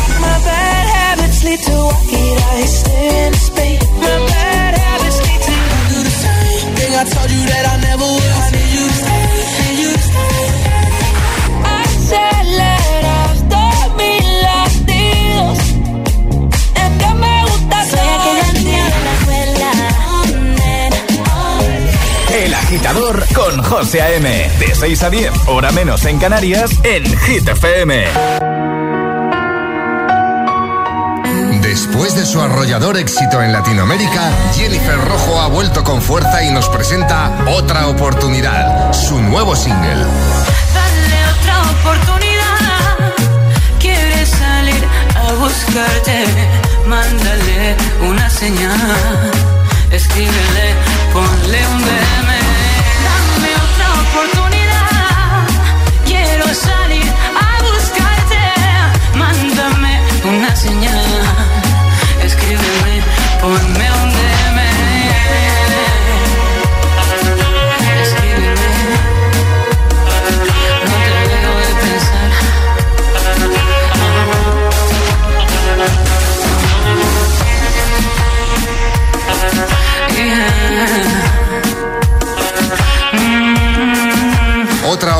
Agitador 22.77 23.25
con 23.33 23.63
José 23.63 24.01
A.M. 24.03 24.51
De 24.59 24.75
6 24.75 25.03
a 25.03 25.09
10, 25.09 25.31
hora 25.47 25.71
menos 25.71 26.05
en 26.05 26.19
Canarias, 26.19 26.69
en 26.83 27.03
Hit 27.05 27.47
FM. 27.47 28.05
Después 31.61 32.15
de 32.15 32.23
su 32.23 32.39
arrollador 32.39 32.97
éxito 32.97 33.41
en 33.41 33.51
Latinoamérica, 33.51 34.31
Jennifer 34.53 34.99
Rojo 34.99 35.41
ha 35.41 35.47
vuelto 35.47 35.83
con 35.83 36.03
fuerza 36.03 36.43
y 36.43 36.51
nos 36.51 36.69
presenta 36.69 37.31
Otra 37.47 37.87
Oportunidad, 37.87 38.93
su 38.93 39.19
nuevo 39.21 39.55
single. 39.55 40.05
Dale 40.73 41.25
otra 41.39 41.61
oportunidad. 41.71 43.15
Quieres 43.79 44.29
salir 44.29 44.87
a 45.15 45.33
buscarte. 45.33 46.25
Mándale 46.85 47.75
una 48.07 48.29
señal. 48.29 49.31
Escríbele, 49.91 50.75
ponle 51.11 51.67
un 51.67 51.81
DM. 51.81 52.26
Salir 56.53 57.07
a 57.35 57.63
buscarte. 57.63 58.39
Mándame 59.15 60.01
una 60.23 60.55
señal. 60.55 61.05
Escríbeme, 62.23 63.01
ponme 63.41 63.91
un 64.03 64.16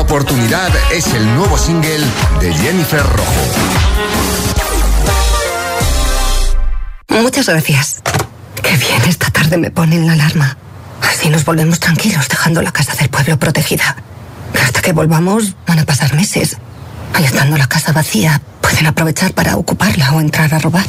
Oportunidad 0.08 0.70
es 0.90 1.12
el 1.12 1.34
nuevo 1.34 1.58
single 1.58 2.02
de 2.40 2.50
Jennifer 2.54 3.02
Rojo. 3.02 3.42
Muchas 7.10 7.46
gracias. 7.46 8.00
Qué 8.62 8.74
bien, 8.78 9.02
esta 9.06 9.30
tarde 9.30 9.58
me 9.58 9.70
ponen 9.70 10.06
la 10.06 10.14
alarma. 10.14 10.56
Así 11.02 11.28
nos 11.28 11.44
volvemos 11.44 11.78
tranquilos, 11.78 12.26
dejando 12.26 12.62
la 12.62 12.72
casa 12.72 12.94
del 12.94 13.10
pueblo 13.10 13.38
protegida. 13.38 13.96
Hasta 14.64 14.80
que 14.80 14.94
volvamos, 14.94 15.54
van 15.66 15.80
a 15.80 15.84
pasar 15.84 16.14
meses. 16.14 16.56
Y 17.20 17.24
estando 17.24 17.58
la 17.58 17.66
casa 17.66 17.92
vacía, 17.92 18.40
pueden 18.62 18.86
aprovechar 18.86 19.34
para 19.34 19.58
ocuparla 19.58 20.12
o 20.12 20.22
entrar 20.22 20.54
a 20.54 20.58
robar. 20.58 20.86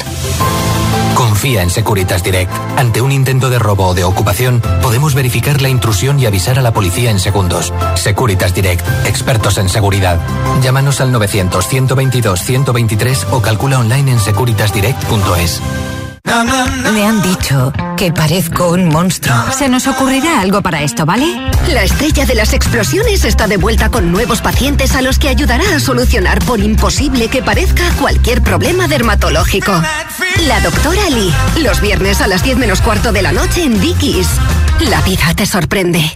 Confía 1.15 1.63
en 1.63 1.69
Securitas 1.69 2.23
Direct. 2.23 2.51
Ante 2.77 3.01
un 3.01 3.11
intento 3.11 3.49
de 3.49 3.59
robo 3.59 3.87
o 3.87 3.93
de 3.93 4.03
ocupación, 4.03 4.61
podemos 4.81 5.13
verificar 5.13 5.61
la 5.61 5.69
intrusión 5.69 6.19
y 6.19 6.25
avisar 6.25 6.59
a 6.59 6.61
la 6.61 6.73
policía 6.73 7.11
en 7.11 7.19
segundos. 7.19 7.73
Securitas 7.95 8.53
Direct, 8.53 8.85
expertos 9.05 9.57
en 9.57 9.69
seguridad. 9.69 10.19
Llámanos 10.61 10.99
al 11.01 11.13
900-122-123 11.13 13.27
o 13.31 13.41
calcula 13.41 13.79
online 13.79 14.11
en 14.11 14.19
securitasdirect.es. 14.19 15.61
Me 16.93 17.05
han 17.05 17.21
dicho 17.21 17.71
que 17.99 18.13
parezco 18.13 18.69
un 18.69 18.87
monstruo. 18.87 19.35
Se 19.51 19.67
nos 19.67 19.85
ocurrirá 19.85 20.39
algo 20.39 20.61
para 20.61 20.83
esto, 20.83 21.05
¿vale? 21.05 21.25
La 21.67 21.83
estrella 21.83 22.25
de 22.25 22.33
las 22.33 22.53
explosiones 22.53 23.25
está 23.25 23.45
de 23.45 23.57
vuelta 23.57 23.89
con 23.89 24.13
nuevos 24.13 24.39
pacientes 24.39 24.95
a 24.95 25.01
los 25.01 25.19
que 25.19 25.27
ayudará 25.27 25.65
a 25.75 25.81
solucionar 25.81 26.39
por 26.45 26.61
imposible 26.61 27.27
que 27.27 27.43
parezca 27.43 27.83
cualquier 27.99 28.41
problema 28.41 28.87
dermatológico. 28.87 29.73
La 30.47 30.61
doctora 30.61 31.09
Lee, 31.09 31.33
los 31.61 31.81
viernes 31.81 32.21
a 32.21 32.27
las 32.27 32.41
10 32.41 32.57
menos 32.57 32.79
cuarto 32.79 33.11
de 33.11 33.21
la 33.21 33.33
noche 33.33 33.63
en 33.63 33.81
Dickies. 33.81 34.29
La 34.79 35.01
vida 35.01 35.33
te 35.35 35.45
sorprende. 35.45 36.15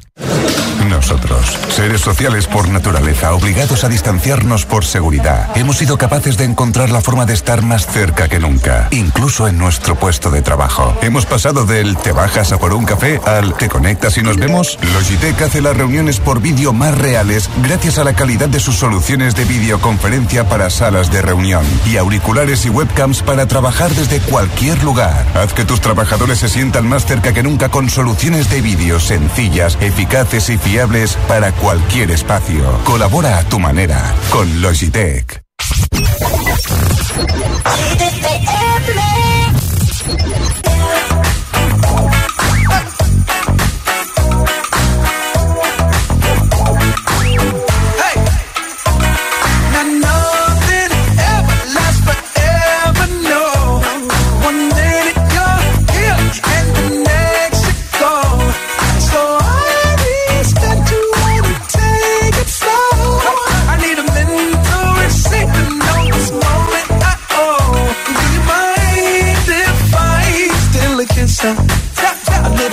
Nosotros, 0.90 1.58
seres 1.70 2.02
sociales 2.02 2.48
por 2.48 2.68
naturaleza, 2.68 3.34
obligados 3.34 3.84
a 3.84 3.90
distanciarnos 3.90 4.66
por 4.66 4.86
seguridad, 4.86 5.50
hemos 5.56 5.78
sido 5.78 5.98
capaces 5.98 6.38
de 6.38 6.44
encontrar 6.44 6.90
la 6.90 7.02
forma 7.02 7.26
de 7.26 7.34
estar 7.34 7.62
más 7.62 7.88
cerca 7.88 8.28
que 8.28 8.40
nunca, 8.40 8.90
incluso 8.92 9.48
en 9.48 9.58
nuestro 9.58 9.96
puesto 9.96 10.30
de 10.30 10.42
trabajo. 10.42 10.96
Hemos 11.02 11.26
pasado 11.26 11.66
te 11.74 12.12
bajas 12.12 12.52
a 12.52 12.60
por 12.60 12.72
un 12.72 12.86
café 12.86 13.20
al 13.26 13.56
te 13.56 13.68
conectas 13.68 14.16
y 14.20 14.22
nos 14.22 14.38
vemos. 14.38 14.78
Logitech 14.94 15.42
hace 15.42 15.60
las 15.60 15.76
reuniones 15.76 16.20
por 16.20 16.40
vídeo 16.40 16.72
más 16.72 16.96
reales 16.96 17.50
gracias 17.64 17.98
a 17.98 18.04
la 18.04 18.14
calidad 18.14 18.48
de 18.48 18.60
sus 18.60 18.76
soluciones 18.76 19.36
de 19.36 19.44
videoconferencia 19.46 20.48
para 20.48 20.70
salas 20.70 21.12
de 21.12 21.24
reunión 21.24 21.66
y 21.92 21.98
auriculares 21.98 22.68
y 22.68 22.70
webcams 22.70 23.24
para 23.24 23.48
trabajar 23.48 23.90
desde 23.90 24.20
cualquier 24.20 24.84
lugar. 24.84 25.26
Haz 25.34 25.54
que 25.54 25.66
tus 25.66 25.82
trabajadores 25.82 26.38
se 26.38 26.50
sientan 26.50 26.88
más 26.88 27.08
cerca 27.08 27.34
que 27.34 27.42
nunca 27.42 27.70
con 27.70 27.90
soluciones 27.90 28.52
de 28.52 28.62
vídeo 28.62 29.00
sencillas, 29.00 29.76
eficaces 29.82 30.50
y 30.50 30.60
fiables 30.60 31.18
para 31.28 31.54
cualquier 31.54 32.12
espacio. 32.12 32.64
Colabora 32.84 33.40
a 33.40 33.44
tu 33.46 33.60
manera 33.60 34.14
con 34.30 34.62
Logitech. 34.62 35.42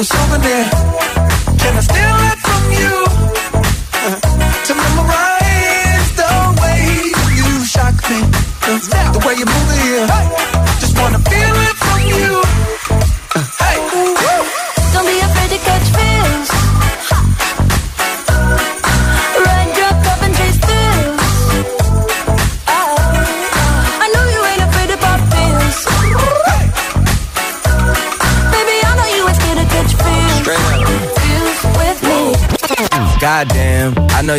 A 0.00 0.04
souvenir. 0.04 0.79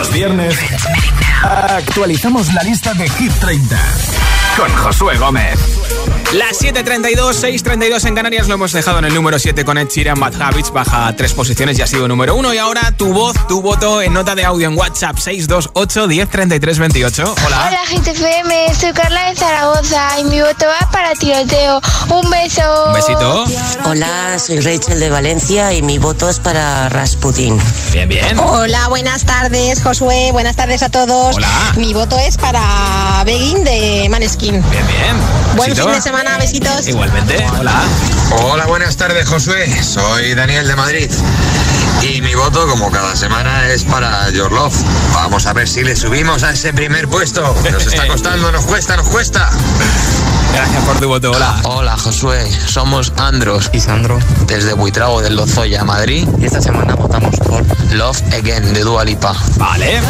Los 0.00 0.14
viernes 0.14 0.58
actualizamos 1.42 2.54
la 2.54 2.62
lista 2.62 2.94
de 2.94 3.06
Hit 3.06 3.32
30 3.34 3.78
con 4.56 4.74
Josué 4.76 5.18
Gómez. 5.18 5.60
Las 6.32 6.62
7.32, 6.62 7.16
6.32 7.42 8.06
en 8.06 8.14
Canarias 8.14 8.46
lo 8.46 8.54
hemos 8.54 8.70
dejado 8.70 9.00
en 9.00 9.04
el 9.06 9.14
número 9.14 9.36
7 9.36 9.64
con 9.64 9.76
Ed 9.78 9.88
Sheeran, 9.88 10.20
Bad 10.20 10.40
Habits, 10.40 10.70
baja 10.70 11.12
tres 11.16 11.32
posiciones 11.32 11.76
y 11.76 11.82
ha 11.82 11.88
sido 11.88 12.06
número 12.06 12.36
1. 12.36 12.54
Y 12.54 12.58
ahora 12.58 12.92
tu 12.96 13.12
voz, 13.12 13.34
tu 13.48 13.60
voto 13.60 14.00
en 14.00 14.12
nota 14.12 14.36
de 14.36 14.44
audio 14.44 14.68
en 14.68 14.78
WhatsApp 14.78 15.18
628 15.18 16.06
1033 16.06 16.78
28. 16.78 17.34
Hola. 17.46 17.66
Hola 17.66 17.80
GTFM, 17.90 18.74
soy 18.76 18.92
Carla 18.92 19.30
de 19.30 19.36
Zaragoza 19.36 20.20
y 20.20 20.24
mi 20.24 20.40
voto 20.40 20.66
va 20.66 20.88
para 20.92 21.14
tiroteo. 21.14 21.80
Un 22.10 22.30
beso. 22.30 22.84
Un 22.86 22.92
besito. 22.94 23.44
Hola, 23.86 24.38
soy 24.38 24.60
Rachel 24.60 25.00
de 25.00 25.10
Valencia 25.10 25.72
y 25.72 25.82
mi 25.82 25.98
voto 25.98 26.30
es 26.30 26.38
para 26.38 26.88
Rasputin. 26.90 27.60
Bien, 27.92 28.08
bien. 28.08 28.38
Hola, 28.38 28.86
buenas 28.86 29.24
tardes, 29.24 29.82
Josué. 29.82 30.30
Buenas 30.30 30.54
tardes 30.54 30.84
a 30.84 30.90
todos. 30.90 31.34
Hola. 31.34 31.72
Mi 31.76 31.92
voto 31.92 32.16
es 32.20 32.36
para 32.38 33.24
Begin 33.26 33.64
de 33.64 34.06
Maneskin. 34.08 34.52
Bien, 34.70 34.86
bien. 34.86 35.16
Buen 35.56 35.70
Besito. 35.70 35.88
fin 35.88 35.96
de 35.96 36.00
semana, 36.00 36.19
besitos. 36.38 36.86
Igualmente. 36.86 37.44
Hola. 37.58 37.82
Hola, 38.42 38.66
buenas 38.66 38.96
tardes, 38.96 39.28
Josué. 39.28 39.82
Soy 39.82 40.34
Daniel 40.34 40.66
de 40.66 40.76
Madrid. 40.76 41.10
Y 42.02 42.20
mi 42.20 42.34
voto, 42.34 42.66
como 42.66 42.90
cada 42.90 43.16
semana, 43.16 43.68
es 43.68 43.84
para 43.84 44.30
Your 44.30 44.52
Love. 44.52 44.74
Vamos 45.14 45.46
a 45.46 45.52
ver 45.52 45.68
si 45.68 45.82
le 45.82 45.96
subimos 45.96 46.42
a 46.42 46.52
ese 46.52 46.72
primer 46.72 47.08
puesto. 47.08 47.54
Nos 47.70 47.86
está 47.86 48.06
costando, 48.08 48.52
nos 48.52 48.64
cuesta, 48.64 48.96
nos 48.96 49.08
cuesta. 49.08 49.50
Gracias 50.52 50.84
por 50.84 50.98
tu 50.98 51.08
voto, 51.08 51.30
hola. 51.30 51.60
Hola 51.64 51.96
Josué, 51.96 52.50
somos 52.66 53.12
Andros 53.16 53.70
y 53.72 53.80
Sandro 53.80 54.18
desde 54.46 54.72
Buitrago 54.72 55.22
del 55.22 55.36
Lozoya, 55.36 55.84
Madrid. 55.84 56.26
Y 56.40 56.46
esta 56.46 56.60
semana 56.60 56.94
votamos 56.94 57.36
por 57.36 57.64
Love 57.92 58.22
Again 58.34 58.72
de 58.74 58.80
Dua 58.80 59.04
Lipa. 59.04 59.34
Vale. 59.56 60.00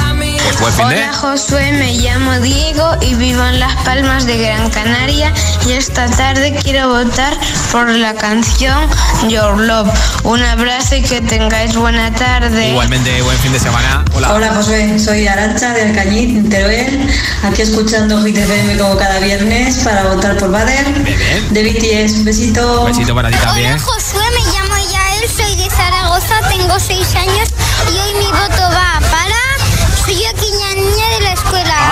Pues 0.42 0.58
buen 0.60 0.72
fin 0.72 0.88
de. 0.88 0.96
Hola 0.96 1.12
Josué, 1.12 1.72
me 1.72 1.92
llamo 1.94 2.38
Diego 2.40 2.96
y 3.00 3.14
vivo 3.14 3.44
en 3.44 3.60
Las 3.60 3.74
Palmas 3.84 4.26
de 4.26 4.38
Gran 4.38 4.70
Canaria 4.70 5.32
y 5.66 5.72
esta 5.72 6.06
tarde 6.06 6.56
quiero 6.62 6.88
votar 6.88 7.36
por 7.70 7.88
la 7.88 8.14
canción 8.14 8.78
Your 9.28 9.58
Love. 9.58 9.90
Un 10.24 10.42
abrazo 10.42 10.96
y 10.96 11.02
que 11.02 11.20
tengáis 11.20 11.74
buena 11.76 12.12
tarde. 12.14 12.70
Igualmente, 12.70 13.20
buen 13.22 13.36
fin 13.38 13.52
de 13.52 13.60
semana. 13.60 14.04
Hola. 14.14 14.32
Hola 14.34 14.54
Josué, 14.54 14.98
soy 14.98 15.26
Arancha 15.26 15.72
de 15.72 15.82
Alcañiz, 15.82 16.48
Teruel, 16.48 17.08
aquí 17.42 17.62
escuchando 17.62 18.22
Hit 18.24 18.38
FM 18.38 18.78
como 18.78 18.96
cada 18.96 19.18
viernes 19.20 19.78
para 19.78 20.04
votar 20.04 20.36
por 20.38 20.50
Bader, 20.50 20.86
de 21.50 21.62
BTS, 21.62 22.18
un 22.18 22.24
besito. 22.24 22.80
Un 22.82 22.86
besito 22.86 23.14
para 23.14 23.30
ti 23.30 23.36
también. 23.36 23.78
Josué, 23.78 24.24
me 24.30 24.52
llamo 24.52 24.76
Yael, 24.90 25.28
soy 25.28 25.56
de 25.56 25.68
Zaragoza, 25.70 26.40
tengo 26.48 26.78
seis 26.78 27.14
años 27.14 27.48
y 27.92 27.98
hoy 27.98 28.14
mi 28.14 28.26
voto 28.26 28.62
va 28.62 29.00
para... 29.10 29.39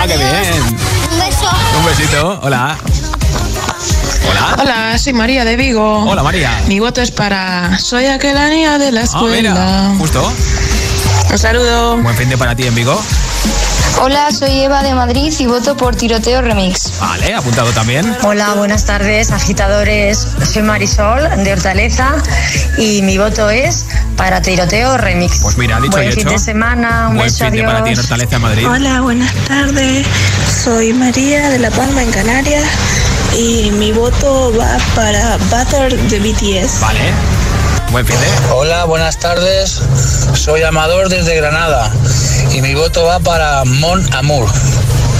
Ah, 0.01 0.07
qué 0.07 0.15
bien. 0.17 0.63
Un 1.11 1.19
beso. 1.19 1.49
Un 1.77 1.85
besito. 1.85 2.39
Hola. 2.41 2.77
Hola. 4.29 4.55
Hola, 4.59 4.97
soy 4.97 5.13
María 5.13 5.43
de 5.43 5.55
Vigo. 5.57 6.05
Hola, 6.09 6.23
María. 6.23 6.61
Mi 6.67 6.79
voto 6.79 7.01
es 7.01 7.11
para 7.11 7.77
Soy 7.79 8.05
aquella 8.05 8.47
niña 8.49 8.77
de 8.77 8.91
la 8.91 9.01
Ah, 9.01 9.03
escuela. 9.03 9.35
mira. 9.35 9.93
Justo. 9.99 10.31
Un 11.31 11.37
saludo. 11.37 11.97
Buen 11.97 12.15
fin 12.15 12.29
de 12.29 12.37
para 12.37 12.55
ti 12.55 12.63
en 12.65 12.75
Vigo. 12.75 13.01
Hola, 13.97 14.29
soy 14.31 14.61
Eva 14.61 14.81
de 14.81 14.93
Madrid 14.93 15.33
y 15.39 15.45
voto 15.45 15.75
por 15.75 15.95
Tiroteo 15.95 16.41
Remix. 16.41 16.99
Vale, 16.99 17.33
apuntado 17.35 17.69
también. 17.71 18.15
Hola, 18.23 18.53
buenas 18.53 18.85
tardes, 18.85 19.31
agitadores. 19.31 20.25
Soy 20.51 20.61
Marisol 20.61 21.43
de 21.43 21.51
Hortaleza 21.53 22.15
y 22.77 23.01
mi 23.01 23.17
voto 23.17 23.49
es 23.49 23.85
para 24.15 24.41
Tiroteo 24.41 24.97
Remix. 24.97 25.39
Pues 25.41 25.57
mira, 25.57 25.79
dicho 25.81 25.97
Buen 25.97 26.09
y 26.09 26.11
fin 26.13 26.21
hecho. 26.21 26.29
de 26.31 26.39
semana, 26.39 27.07
un 27.09 27.15
Buen 27.17 27.27
beso, 27.27 27.45
fin 27.45 27.55
de 27.55 27.63
para 27.63 27.83
ti 27.83 27.89
en 27.89 27.93
adiós. 27.93 27.99
Hortaleza, 28.05 28.39
Madrid. 28.39 28.67
Hola, 28.69 29.01
buenas 29.01 29.33
tardes. 29.47 30.07
Soy 30.63 30.93
María 30.93 31.49
de 31.49 31.59
La 31.59 31.69
Palma 31.71 32.01
en 32.01 32.11
Canarias 32.11 32.63
y 33.37 33.69
mi 33.71 33.91
voto 33.91 34.53
va 34.57 34.77
para 34.95 35.37
Butter 35.49 35.97
de 36.09 36.19
BTS. 36.19 36.79
Vale. 36.79 36.99
Buen 37.91 38.05
fin 38.05 38.15
de. 38.19 38.53
Hola, 38.53 38.85
buenas 38.85 39.17
tardes. 39.17 39.81
Soy 40.35 40.61
Amador 40.63 41.09
desde 41.09 41.35
Granada 41.35 41.91
y 42.53 42.61
mi 42.61 42.73
voto 42.73 43.05
va 43.05 43.19
para 43.19 43.63
Mon 43.65 44.01
Amour. 44.13 44.49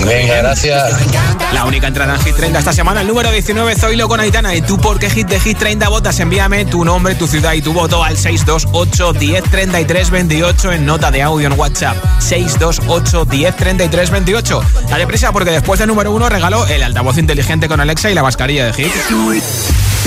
Venga, 0.05 0.37
gracias. 0.37 0.93
La 1.53 1.65
única 1.65 1.87
entrada 1.87 2.15
en 2.15 2.21
Hit 2.21 2.35
30 2.35 2.59
esta 2.59 2.73
semana, 2.73 3.01
el 3.01 3.07
número 3.07 3.31
19, 3.31 3.75
Zoilo 3.75 4.07
con 4.07 4.19
Aitana. 4.19 4.55
¿Y 4.55 4.61
tú 4.61 4.77
por 4.77 4.99
qué 4.99 5.09
Hit 5.09 5.27
de 5.27 5.39
Hit 5.39 5.57
30 5.57 5.89
votas? 5.89 6.19
Envíame 6.19 6.65
tu 6.65 6.85
nombre, 6.85 7.15
tu 7.15 7.27
ciudad 7.27 7.53
y 7.53 7.61
tu 7.61 7.73
voto 7.73 8.03
al 8.03 8.17
628 8.17 9.13
1033 9.13 10.09
28 10.09 10.71
en 10.71 10.85
nota 10.85 11.11
de 11.11 11.21
audio 11.21 11.47
en 11.47 11.59
WhatsApp. 11.59 11.97
628 12.19 13.25
1033 13.25 14.09
28. 14.09 14.61
Dale 14.89 15.07
prisa 15.07 15.31
porque 15.31 15.51
después 15.51 15.79
del 15.79 15.89
número 15.89 16.11
1 16.11 16.29
regalo 16.29 16.65
el 16.67 16.81
altavoz 16.83 17.17
inteligente 17.17 17.67
con 17.67 17.79
Alexa 17.79 18.09
y 18.09 18.13
la 18.13 18.23
mascarilla 18.23 18.67
de 18.67 18.73
Hit. 18.73 18.91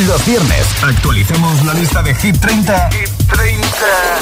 Los 0.06 0.24
viernes 0.24 0.66
actualicemos 0.82 1.64
la 1.66 1.74
lista 1.74 2.02
de 2.02 2.14
Hit 2.14 2.40
30, 2.40 2.88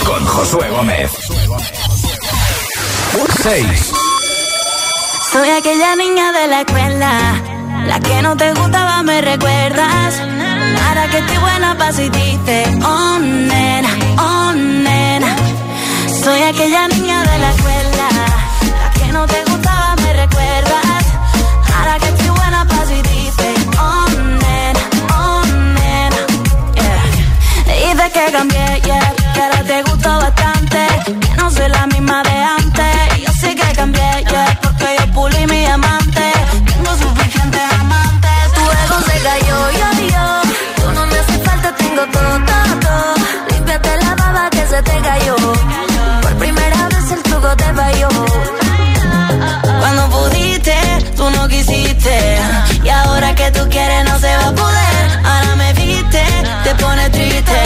con 0.04 0.24
Josué 0.24 0.68
Gómez. 0.70 1.10
6. 3.12 3.92
Soy 5.32 5.48
aquella 5.50 5.96
niña 5.96 6.30
de 6.32 6.46
la 6.46 6.60
escuela, 6.60 7.10
la 7.86 7.98
que 7.98 8.22
no 8.22 8.36
te 8.36 8.52
gustaba, 8.52 9.02
me 9.02 9.20
recuerdas. 9.20 10.20
Ahora 10.86 11.08
que 11.10 11.18
estoy 11.18 11.38
buena 11.38 11.76
pa' 11.76 11.92
si 11.92 12.08
dices, 12.08 12.68
oh 12.84 13.18
nena, 13.18 13.88
oh 14.16 14.52
nena. 14.52 15.36
Soy 16.22 16.40
aquella 16.42 16.86
niña 16.88 17.22
de 17.22 17.38
la 17.38 17.50
escuela, 17.50 18.08
la 18.80 18.90
que 19.00 19.12
no 19.12 19.26
te 19.26 19.44
gustaba, 19.44 19.96
me 19.96 20.12
recuerdas. 20.12 21.04
Ahora 21.76 21.98
que 21.98 22.08
estoy 22.08 22.28
buena 22.28 22.64
pa' 22.64 22.86
si 22.86 23.02
dices, 23.02 23.56
oh 23.78 24.06
nena, 24.44 24.80
oh 25.18 25.42
nena. 25.78 26.20
Yeah. 26.74 27.92
Dices 27.92 28.12
que 28.12 28.32
cambié, 28.32 28.80
yeah, 28.84 29.14
que 29.34 29.40
ahora 29.40 29.62
te 29.64 29.82
gustó 29.82 30.10
bastante. 30.18 30.86
Que 31.20 31.36
no 31.36 31.50
soy 31.50 31.68
la 31.68 31.86
misma 31.86 32.22
de 32.22 32.30
antes. 32.30 32.59
Te 44.82 45.00
cayó. 45.00 45.36
Por 46.22 46.34
primera 46.36 46.88
vez 46.88 47.12
el 47.12 47.22
truco 47.22 47.56
te 47.56 47.74
falló. 47.74 48.08
Cuando 49.80 50.10
pudiste, 50.10 50.76
tú 51.16 51.30
no 51.30 51.48
quisiste. 51.48 52.38
Y 52.82 52.88
ahora 52.88 53.34
que 53.34 53.50
tú 53.50 53.68
quieres, 53.68 54.04
no 54.04 54.18
se 54.18 54.36
va 54.36 54.48
a 54.48 54.54
poder. 54.54 55.02
Ahora 55.24 55.56
me 55.56 55.72
viste, 55.74 56.22
te 56.64 56.74
pone 56.76 57.10
triste. 57.10 57.60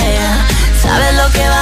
Sabes 0.82 1.14
lo 1.14 1.30
que 1.32 1.48
vas 1.48 1.53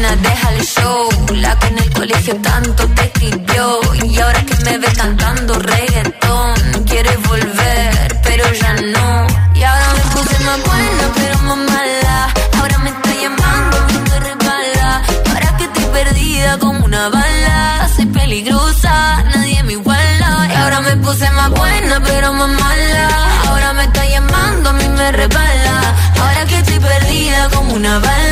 nena, 0.00 0.16
déjale 0.16 0.64
show. 0.64 1.08
La 1.34 1.58
que 1.58 1.66
en 1.68 1.78
el 1.78 1.90
colegio 1.92 2.36
tanto 2.36 2.86
te 2.88 3.02
escribió. 3.02 3.80
Y 4.04 4.18
ahora 4.18 4.44
que 4.44 4.56
me 4.64 4.78
ve 4.78 4.88
cantando 4.96 5.58
reggaetón, 5.58 6.54
quiere 6.86 7.16
volver, 7.28 8.20
pero 8.22 8.44
ya 8.52 8.72
no. 8.74 9.26
Y 9.54 9.62
ahora 9.62 9.86
me 9.96 10.04
puse 10.14 10.38
más 10.44 10.58
buena, 10.68 11.04
pero 11.14 11.38
más 11.48 11.58
mala. 11.72 12.34
Ahora 12.58 12.78
me 12.78 12.90
está 12.90 13.10
llamando, 13.22 13.76
me 14.10 14.20
resbala. 14.28 15.02
Ahora 15.28 15.56
que 15.56 15.64
estoy 15.64 15.84
perdida 15.98 16.58
como 16.58 16.84
una 16.84 17.08
bala. 17.08 17.88
Soy 17.96 18.06
peligrosa, 18.06 19.24
nadie 19.34 19.62
me 19.64 19.72
iguala. 19.72 20.48
Y 20.50 20.54
ahora 20.54 20.80
me 20.80 20.96
puse 20.98 21.30
más 21.30 21.50
buena, 21.50 22.00
pero 22.02 22.32
más 22.32 22.48
mala. 22.48 23.08
Ahora 23.48 23.72
me 23.72 23.84
está 23.84 24.04
llamando, 24.06 24.70
a 24.70 24.72
mí 24.72 24.88
me 24.88 25.12
resbala. 25.12 25.94
Ahora 26.20 26.44
que 26.46 26.56
estoy 26.58 26.78
perdida 26.78 27.48
como 27.50 27.74
una 27.74 27.98
bala. 27.98 28.29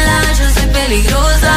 Yo 0.89 0.95
soy 0.95 1.03
peligrosa 1.03 1.48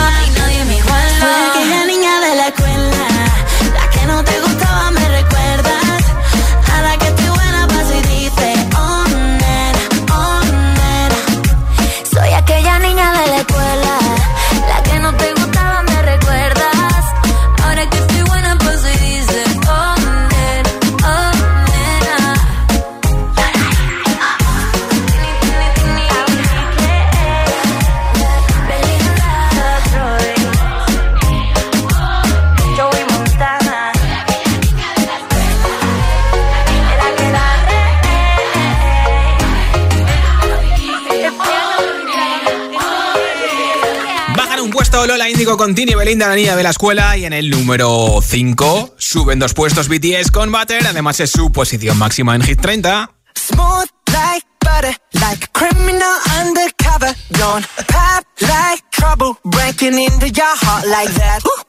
con 45.62 45.76
Tini 45.76 45.94
Belinda, 45.94 46.28
la 46.28 46.34
niña 46.34 46.56
de 46.56 46.64
la 46.64 46.72
escuela. 46.72 47.16
Y 47.18 47.26
en 47.26 47.34
el 47.34 47.52
número 47.52 48.20
5 48.20 48.96
suben 48.98 49.38
dos 49.38 49.54
puestos 49.54 49.90
BTS 49.90 50.32
con 50.32 50.52
Butter. 50.52 50.88
Además 50.88 51.20
es 51.20 51.30
su 51.30 51.52
posición 51.52 52.00
máxima 52.00 52.34
en 52.34 52.42
Hit 52.42 52.60
30. 52.60 53.12
Smooth 53.36 53.88
like 54.12 54.44
butter, 54.60 54.96
like 55.22 55.46
a 55.46 55.48
criminal 55.54 56.16
undercover. 56.40 57.14
Don't 57.38 57.64
pop 57.88 58.26
like 58.42 58.84
trouble, 58.90 59.38
breaking 59.44 60.00
into 60.00 60.30
your 60.30 60.56
heart 60.64 60.88
like 60.88 61.14
that. 61.14 61.42
Ooh. 61.46 61.64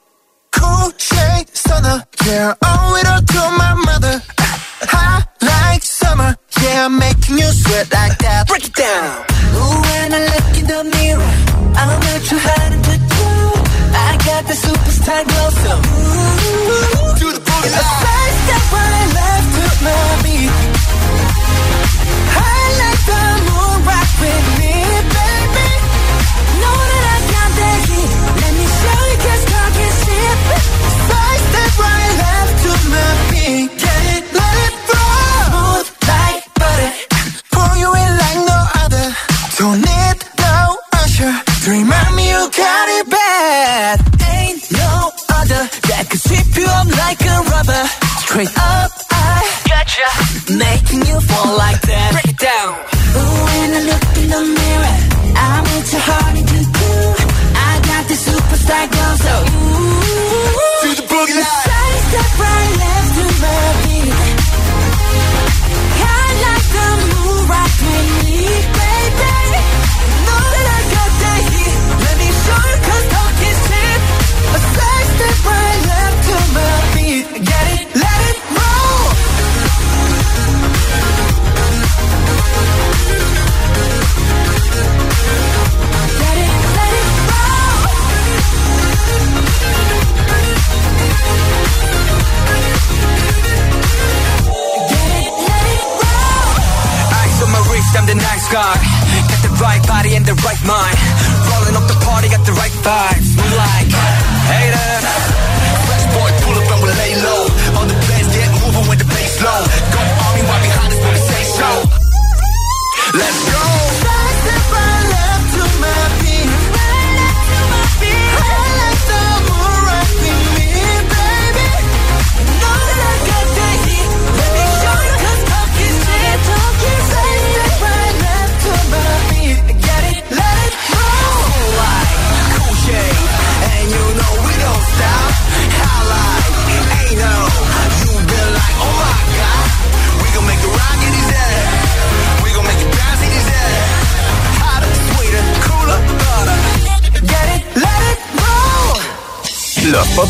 Cool 0.53 0.93
shade 0.97 1.49
stunner, 1.53 2.03
yeah, 2.25 2.55
owe 2.65 2.97
it 2.99 3.07
all 3.07 3.21
to 3.21 3.57
my 3.59 3.75
mother. 3.75 4.23
Hot 4.89 5.29
like 5.43 5.83
summer, 5.83 6.35
yeah, 6.63 6.87
I'm 6.87 6.99
making 6.99 7.37
you 7.37 7.53
sweat 7.53 7.93
like 7.93 8.17
that. 8.21 8.49
Break 8.49 8.69
it 8.69 8.75
down. 8.75 9.42
Ooh, 9.55 9.81
when 9.89 10.09
I 10.15 10.21
look 10.33 10.49
in 10.61 10.67
the 10.67 10.81
mirror, 10.95 11.33
I'm 11.81 11.91
not 12.07 12.21
too 12.29 12.41
hard 12.41 12.73
to 12.89 12.95
do. 13.17 13.29
I 13.95 14.17
got 14.29 14.43
the 14.51 14.55
superstar 14.55 15.23
glow, 15.29 15.51
so 15.63 15.73
ooh, 15.77 17.19
do 17.21 17.29
the 17.33 17.41
booty. 17.41 18.12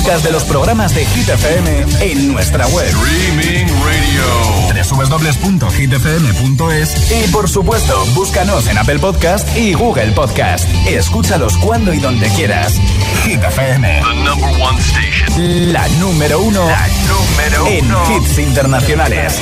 De 0.03 0.33
los 0.33 0.43
programas 0.45 0.95
de 0.97 1.07
Hit 1.07 1.29
FM 1.29 1.87
en 2.01 2.33
nuestra 2.33 2.67
web. 2.67 2.89
Streaming 2.89 3.67
Radio. 3.83 4.83
www.hitfm.es 5.63 7.13
y 7.13 7.29
por 7.29 7.49
supuesto, 7.49 8.05
búscanos 8.13 8.67
en 8.67 8.79
Apple 8.79 8.99
Podcast 8.99 9.57
y 9.57 9.75
Google 9.75 10.11
Podcast. 10.11 10.69
Escúchalos 10.87 11.57
cuando 11.57 11.95
y 11.95 12.01
donde 12.01 12.29
quieras. 12.31 12.75
Hit 13.25 13.45
FM. 13.45 14.03
The 14.03 14.15
number 14.25 14.51
one 14.61 14.81
station. 14.81 15.73
La 15.73 15.87
número 16.01 16.41
uno. 16.41 16.67
La 16.67 16.89
número 17.09 17.69
en 17.69 17.87
uno. 17.87 18.03
hits 18.11 18.39
internacionales. 18.39 19.39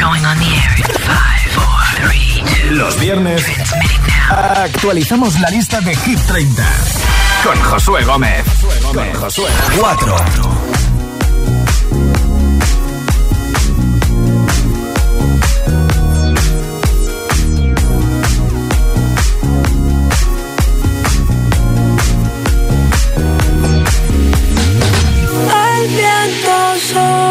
Going 0.00 0.24
on 0.24 0.38
the 0.38 0.46
air 0.46 0.76
in 0.78 0.84
five, 0.84 1.50
four, 1.50 1.82
three, 2.08 2.40
two. 2.44 2.70
Los 2.76 3.00
viernes 3.00 3.42
actualizamos 4.30 5.40
la 5.40 5.50
lista 5.50 5.80
de 5.80 5.96
Hit 5.96 6.20
30 6.20 6.64
con 7.44 7.60
Josué 7.60 8.04
Gómez. 8.04 8.44
Con 8.94 9.12
Josué. 9.14 9.50
4. 9.80 10.16
El 25.50 25.88
viento 25.88 26.78
sobre 26.92 27.23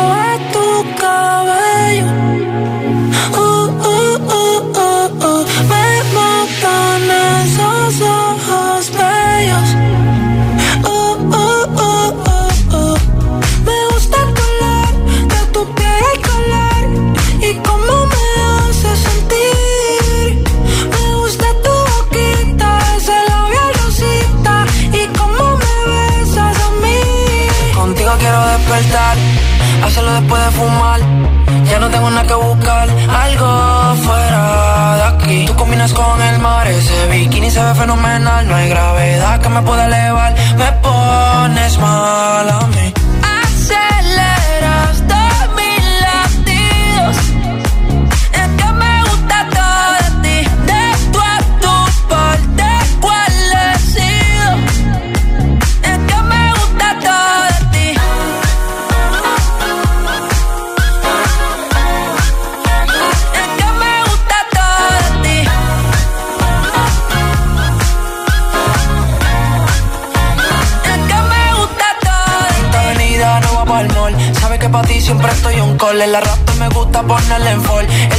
con 35.92 36.22
el 36.22 36.40
mar, 36.40 36.66
ese 36.68 37.08
bikini 37.08 37.52
se 37.52 37.62
ve 37.62 37.76
fenomenal. 37.76 38.48
No 38.48 38.56
hay 38.56 38.70
gravedad 38.70 39.42
que 39.42 39.50
me 39.50 39.62
pueda 39.64 39.86
elevar, 39.86 40.34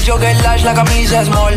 jogger 0.05 0.37
lash, 0.43 0.63
la 0.65 0.75
camisa 0.75 1.25
small. 1.25 1.55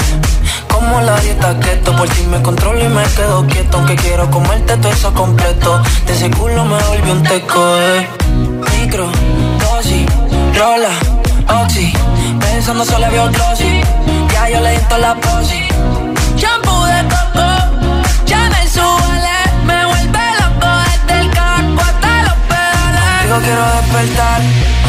Como 0.69 1.01
la 1.01 1.19
dieta 1.19 1.59
keto, 1.59 1.95
por 1.95 2.07
ti 2.09 2.23
me 2.23 2.41
controlo 2.41 2.83
y 2.83 2.87
me 2.87 3.03
quedo 3.03 3.45
quieto. 3.47 3.77
Aunque 3.77 3.95
quiero 3.95 4.29
comerte 4.31 4.77
todo 4.77 4.91
eso 4.91 5.13
completo. 5.13 5.81
De 6.05 6.13
ese 6.13 6.29
culo 6.31 6.63
me 6.65 6.81
volvió 6.83 7.13
un 7.13 7.23
teco, 7.23 7.77
eh. 7.77 8.07
Micro, 8.79 9.09
dosis, 9.59 10.05
rola, 10.57 10.93
oxi. 11.63 11.91
Pensando 12.39 12.85
solo 12.85 13.09
veo 13.11 13.29
glossy. 13.31 13.81
Ya 14.33 14.49
yo 14.49 14.61
le 14.61 14.71
di 14.71 15.01
la 15.01 15.15
posi. 15.15 15.67
Shampoo 16.37 16.85
de 16.85 17.01
coco, 17.13 17.47
ya 18.25 18.49
me 18.49 18.67
suele. 18.69 19.37
Me 19.65 19.85
vuelve 19.85 20.25
loco 20.39 20.69
desde 20.85 21.19
el 21.21 21.29
carro 21.31 21.81
hasta 21.81 22.23
los 22.23 22.37
pedales. 22.47 23.23
Digo 23.23 23.37
quiero 23.39 23.65
despertar 23.81 24.41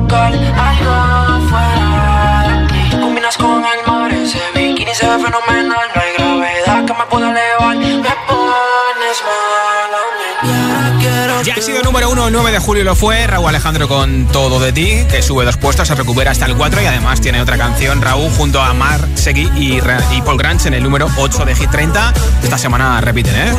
Buscar, 0.00 0.32
algo 0.34 1.48
fuera 1.48 2.66
de 2.90 3.00
Combinas 3.00 3.36
con 3.36 3.64
el 3.64 3.86
mar, 3.86 4.12
ese 4.12 4.40
bikini 4.54 4.94
se 4.94 5.06
ve 5.06 5.12
fenomenal. 5.12 5.88
No 5.94 6.00
hay 6.00 6.12
gravedad 6.16 6.84
que 6.84 6.94
me 6.94 7.04
pueda 7.10 7.30
elevar, 7.30 7.76
me 7.76 8.14
pones 8.26 9.18
mal 9.26 9.94
a 9.94 11.42
Ya 11.44 11.54
ha 11.54 11.62
sido 11.62 11.82
número 11.82 12.10
uno 12.10 12.26
el 12.26 12.32
9 12.32 12.52
de 12.52 12.58
julio 12.58 12.84
lo 12.84 12.94
fue 12.94 13.26
Raúl 13.26 13.48
Alejandro 13.48 13.88
con 13.88 14.26
Todo 14.26 14.60
de 14.60 14.72
ti, 14.72 15.04
que 15.10 15.22
sube 15.22 15.44
dos 15.44 15.56
puestos, 15.56 15.88
se 15.88 15.94
recupera 15.94 16.30
hasta 16.30 16.46
el 16.46 16.54
4 16.54 16.82
y 16.82 16.86
además 16.86 17.20
tiene 17.20 17.40
otra 17.40 17.56
canción, 17.56 18.02
Raúl, 18.02 18.30
junto 18.36 18.60
a 18.60 18.72
Mark 18.74 19.08
Segui 19.14 19.50
y, 19.56 19.80
y 20.12 20.22
Paul 20.22 20.38
Granch 20.38 20.66
en 20.66 20.74
el 20.74 20.82
número 20.82 21.08
8 21.16 21.44
de 21.44 21.54
Hit 21.54 21.70
30. 21.70 22.12
Esta 22.42 22.58
semana 22.58 23.00
repiten, 23.00 23.34
¿eh? 23.36 23.54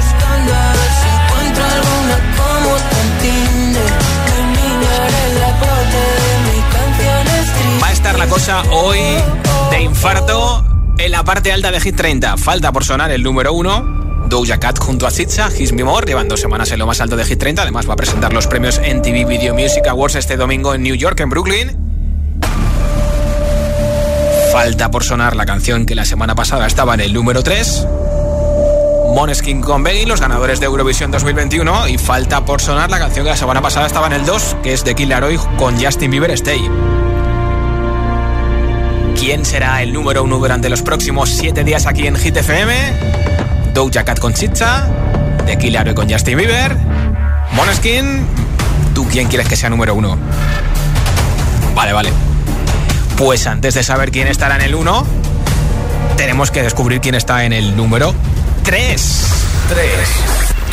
La 8.21 8.27
cosa 8.27 8.61
hoy 8.69 8.99
de 9.71 9.81
infarto 9.81 10.63
en 10.99 11.09
la 11.09 11.23
parte 11.23 11.51
alta 11.51 11.71
de 11.71 11.79
Hit 11.79 11.95
30. 11.95 12.37
Falta 12.37 12.71
por 12.71 12.85
sonar 12.85 13.09
el 13.09 13.23
número 13.23 13.51
1. 13.51 14.27
Doja 14.27 14.59
Cat 14.59 14.77
junto 14.77 15.07
a 15.07 15.11
Sitza, 15.11 15.49
His 15.57 15.73
Me 15.73 15.83
More, 15.83 16.05
llevan 16.05 16.27
dos 16.27 16.39
semanas 16.39 16.71
en 16.71 16.77
lo 16.77 16.85
más 16.85 17.01
alto 17.01 17.15
de 17.15 17.25
Hit 17.25 17.39
30. 17.39 17.63
Además, 17.63 17.89
va 17.89 17.93
a 17.93 17.95
presentar 17.95 18.31
los 18.31 18.45
premios 18.45 18.77
NTV 18.77 19.27
Video 19.27 19.55
Music 19.55 19.87
Awards 19.87 20.13
este 20.13 20.37
domingo 20.37 20.75
en 20.75 20.83
New 20.83 20.93
York, 20.93 21.19
en 21.19 21.31
Brooklyn. 21.31 21.75
Falta 24.51 24.91
por 24.91 25.03
sonar 25.03 25.35
la 25.35 25.47
canción 25.47 25.87
que 25.87 25.95
la 25.95 26.05
semana 26.05 26.35
pasada 26.35 26.67
estaba 26.67 26.93
en 26.93 26.99
el 26.99 27.13
número 27.13 27.41
3. 27.41 27.87
Moneskin 29.15 29.61
con 29.61 29.81
Beggy, 29.81 30.05
los 30.05 30.21
ganadores 30.21 30.59
de 30.59 30.67
Eurovisión 30.67 31.09
2021. 31.09 31.87
Y 31.87 31.97
falta 31.97 32.45
por 32.45 32.61
sonar 32.61 32.91
la 32.91 32.99
canción 32.99 33.25
que 33.25 33.31
la 33.31 33.37
semana 33.37 33.63
pasada 33.63 33.87
estaba 33.87 34.05
en 34.05 34.13
el 34.13 34.27
2, 34.27 34.57
que 34.61 34.73
es 34.73 34.85
de 34.85 34.93
Killer 34.93 35.23
Hoy 35.23 35.39
con 35.57 35.83
Justin 35.83 36.11
Bieber 36.11 36.29
Stay. 36.29 36.69
¿Quién 39.21 39.45
será 39.45 39.83
el 39.83 39.93
número 39.93 40.23
uno 40.23 40.39
durante 40.39 40.67
los 40.67 40.81
próximos 40.81 41.29
7 41.29 41.63
días 41.63 41.85
aquí 41.85 42.07
en 42.07 42.15
Hit 42.15 42.37
FM? 42.37 42.73
Doja 43.71 44.03
Cat 44.03 44.17
con 44.17 44.33
Chicha, 44.33 44.87
de 45.45 45.59
Killer 45.59 45.93
con 45.93 46.09
Justin 46.09 46.39
Bieber, 46.39 46.75
Moneskin. 47.51 48.25
¿Tú 48.95 49.07
quién 49.07 49.27
quieres 49.27 49.47
que 49.47 49.55
sea 49.55 49.69
número 49.69 49.93
uno? 49.93 50.17
Vale, 51.75 51.93
vale. 51.93 52.09
Pues 53.15 53.45
antes 53.45 53.75
de 53.75 53.83
saber 53.83 54.09
quién 54.09 54.27
estará 54.27 54.55
en 54.55 54.63
el 54.63 54.73
1, 54.73 55.05
tenemos 56.17 56.49
que 56.49 56.63
descubrir 56.63 56.99
quién 56.99 57.13
está 57.13 57.45
en 57.45 57.53
el 57.53 57.77
número 57.77 58.15
3. 58.63 59.25
3. 59.69 59.89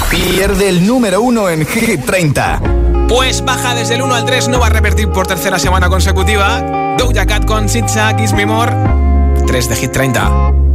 Pierde 0.09 0.71
el 0.71 0.87
número 0.87 1.21
1 1.21 1.51
en 1.51 1.67
Hit 1.67 2.07
30. 2.07 2.63
Pues 3.09 3.43
baja 3.43 3.75
desde 3.75 3.95
el 3.95 4.03
1 4.03 4.15
al 4.15 4.25
3, 4.27 4.49
no 4.49 4.61
va 4.61 4.67
a 4.67 4.71
repetir 4.71 5.09
por 5.09 5.27
tercera 5.27 5.59
semana 5.59 5.89
consecutiva. 5.89 6.95
Doja 6.99 7.25
Cat 7.27 7.47
con 7.47 7.69
Sitsa, 7.69 8.15
Kiss 8.17 8.35
Me 8.35 8.45
More. 8.45 8.73
3 9.47 9.69
de 9.69 9.77
Hit 9.77 9.93
30. 9.93 10.68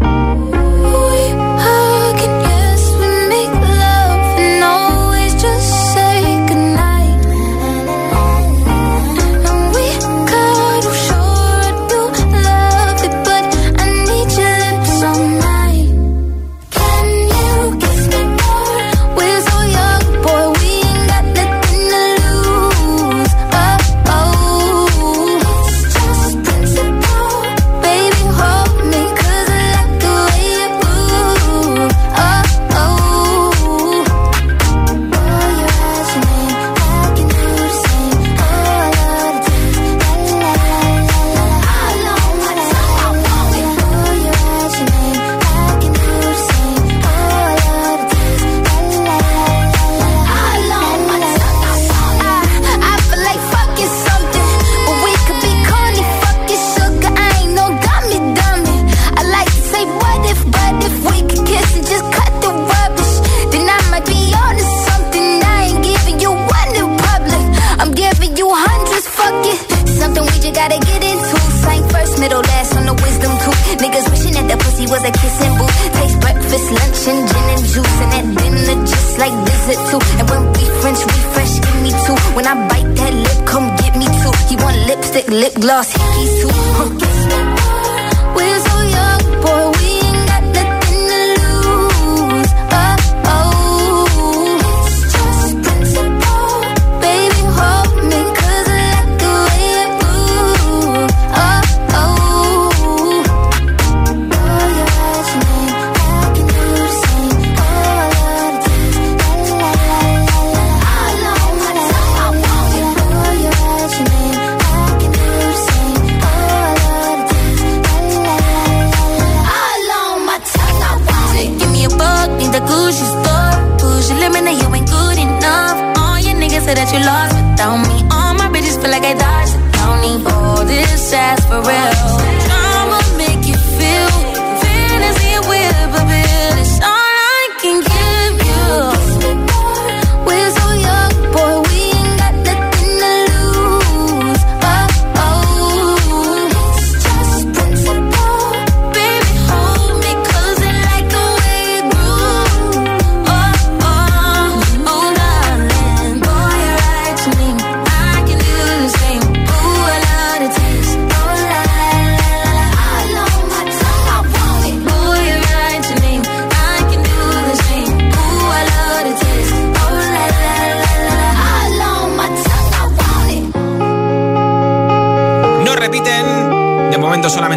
Dodged 130.04 130.24
the 130.24 130.30
county. 130.30 130.36
All 130.36 130.66
this 130.66 131.14
ass 131.14 131.46
for 131.46 131.62
real. 131.62 132.23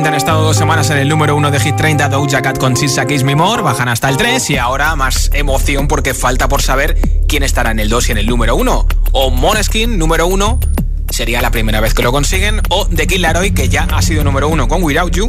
Han 0.06 0.14
estado 0.14 0.42
dos 0.44 0.56
semanas 0.56 0.90
en 0.90 0.98
el 0.98 1.08
número 1.08 1.34
uno 1.34 1.50
de 1.50 1.58
Hit 1.58 1.74
30 1.74 2.08
Doja 2.08 2.40
Cat 2.40 2.58
con 2.58 2.76
Sisa 2.76 3.06
Kiss 3.06 3.24
Me 3.24 3.34
More, 3.34 3.62
bajan 3.62 3.88
hasta 3.88 4.08
el 4.08 4.16
3 4.16 4.50
y 4.50 4.56
ahora 4.56 4.94
más 4.94 5.30
emoción 5.32 5.88
porque 5.88 6.14
falta 6.14 6.48
por 6.48 6.62
saber 6.62 6.96
quién 7.26 7.42
estará 7.42 7.72
en 7.72 7.80
el 7.80 7.88
2 7.88 8.10
y 8.10 8.12
en 8.12 8.18
el 8.18 8.26
número 8.26 8.54
1. 8.56 8.86
O 9.12 9.30
Moneskin, 9.30 9.98
número 9.98 10.28
1, 10.28 10.60
sería 11.10 11.42
la 11.42 11.50
primera 11.50 11.80
vez 11.80 11.92
que 11.92 12.02
lo 12.02 12.12
consiguen, 12.12 12.60
o 12.68 12.86
The 12.86 13.06
Kid 13.06 13.18
Laroi, 13.18 13.52
que 13.52 13.68
ya 13.68 13.88
ha 13.90 14.00
sido 14.02 14.22
número 14.22 14.48
1 14.48 14.68
con 14.68 14.82
Without 14.82 15.12
You, 15.12 15.28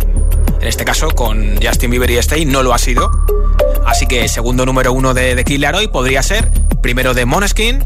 en 0.62 0.68
este 0.68 0.86
caso 0.86 1.10
con 1.10 1.60
Justin 1.60 1.90
Bieber 1.90 2.12
y 2.12 2.18
Stay 2.18 2.46
no 2.46 2.62
lo 2.62 2.74
ha 2.74 2.78
sido. 2.78 3.10
Así 3.86 4.06
que 4.06 4.28
segundo 4.28 4.66
número 4.66 4.94
1 4.94 5.14
de 5.14 5.36
The 5.36 5.44
Kid 5.44 5.60
Laroi 5.60 5.88
podría 5.88 6.22
ser 6.22 6.52
primero 6.82 7.14
de 7.16 7.26
Moneskin, 7.26 7.84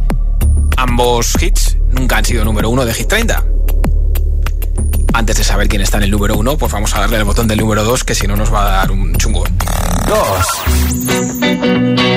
ambos 0.75 1.41
hits 1.41 1.77
nunca 1.89 2.17
han 2.17 2.25
sido 2.25 2.43
número 2.43 2.69
1 2.69 2.85
de 2.85 2.93
Hit 2.93 3.07
30. 3.07 3.50
Antes 5.21 5.37
de 5.37 5.43
saber 5.43 5.67
quién 5.67 5.83
está 5.83 5.97
en 5.97 6.03
el 6.05 6.09
número 6.09 6.35
uno, 6.35 6.57
pues 6.57 6.71
vamos 6.71 6.95
a 6.95 7.01
darle 7.01 7.17
el 7.17 7.25
botón 7.25 7.47
del 7.47 7.59
número 7.59 7.83
2, 7.83 8.03
que 8.03 8.15
si 8.15 8.25
no 8.25 8.35
nos 8.35 8.51
va 8.51 8.63
a 8.63 8.71
dar 8.77 8.91
un 8.91 9.15
chungo. 9.17 9.43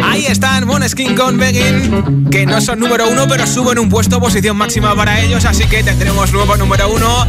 Ahí 0.02 0.24
están 0.24 0.66
Moneskin 0.66 1.14
con 1.14 1.36
Begging, 1.36 2.30
que 2.30 2.46
no 2.46 2.62
son 2.62 2.80
número 2.80 3.06
uno, 3.10 3.28
pero 3.28 3.46
suben 3.46 3.78
un 3.78 3.90
puesto, 3.90 4.18
posición 4.20 4.56
máxima 4.56 4.96
para 4.96 5.20
ellos, 5.20 5.44
así 5.44 5.64
que 5.66 5.82
tendremos 5.82 6.32
nuevo 6.32 6.56
número 6.56 6.88
uno. 6.88 7.26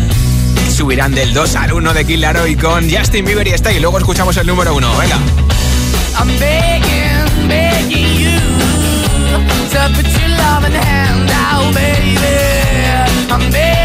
Subirán 0.73 1.13
del 1.13 1.33
2 1.33 1.55
al 1.57 1.73
1 1.73 1.93
de 1.93 2.05
Kill 2.05 2.25
y 2.47 2.55
con 2.55 2.89
Justin 2.89 3.25
Bieber 3.25 3.45
y 3.45 3.51
está 3.51 3.73
y 3.73 3.81
luego 3.81 3.97
escuchamos 3.97 4.37
el 4.37 4.47
número 4.47 4.73
uno. 4.73 4.95
Venga. 4.97 5.17
I'm 6.17 6.39
begging, 6.39 7.49
begging 7.49 8.15
you 8.17 8.55
baby. 11.73 12.17
I'm 13.29 13.51
begging, 13.51 13.84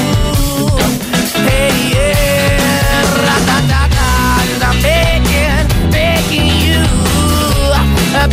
I'm 1.51 1.77
you. 1.91 2.07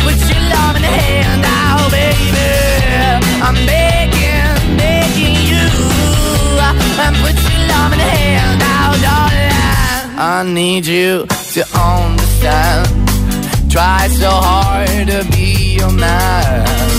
Put 0.03 0.19
your 0.29 0.43
love 0.53 0.75
in 0.75 0.81
the 0.81 0.93
hand 1.01 1.41
baby. 1.91 2.49
I'm 3.47 3.57
you. 5.51 5.65
Put 7.23 7.37
your 7.49 7.61
love 7.71 7.91
in 7.93 7.99
the 7.99 8.09
hand 8.17 8.59
darling. 9.05 10.19
I 10.19 10.43
need 10.45 10.85
you 10.85 11.25
to 11.53 11.61
understand. 11.77 12.87
Try 13.71 14.07
so 14.07 14.29
hard 14.29 15.07
to 15.07 15.25
be 15.31 15.77
your 15.79 15.91
man. 15.91 16.98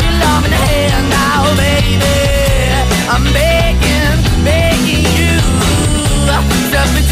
love 0.23 0.45
in 0.45 0.51
the 0.51 0.61
hand 0.69 1.05
now, 1.09 1.41
baby. 1.65 2.17
I'm 3.13 3.25
begging, 3.33 4.17
begging 4.45 5.05
you 5.17 5.31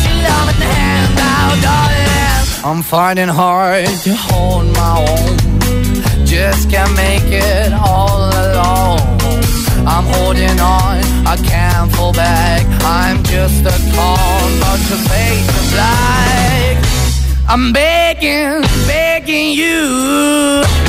your 0.10 0.22
love 0.30 0.49
in 0.53 0.60
the 0.60 0.66
hand 0.66 1.16
now, 1.16 1.47
darling. 1.68 2.70
I'm 2.70 2.82
finding 2.84 3.28
hard 3.28 3.88
to 4.05 4.14
hold 4.16 4.66
my 4.82 4.93
own. 5.10 6.26
Just 6.26 6.70
can't 6.70 6.93
make 6.95 7.28
it 7.28 7.74
all 7.74 8.30
alone. 8.43 8.99
I'm 9.88 10.05
holding 10.16 10.60
on, 10.60 10.97
I 11.34 11.36
can't 11.51 11.91
fall 11.95 12.14
back. 12.14 12.66
I'm 12.84 13.24
just 13.24 13.62
a 13.66 13.78
call, 13.95 14.39
but 14.62 14.80
to 14.89 14.97
face 15.10 15.47
the 15.57 15.66
black. 15.74 16.76
I'm 17.47 17.74
begging, 17.74 18.62
begging 18.88 19.51
you. 19.51 20.89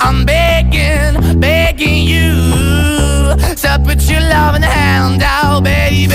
I'm 0.00 0.24
begging, 0.24 1.40
begging 1.40 2.04
you 2.06 3.34
to 3.56 3.80
put 3.84 4.02
your 4.08 4.20
hand 4.20 5.18
now, 5.18 5.60
baby. 5.60 6.14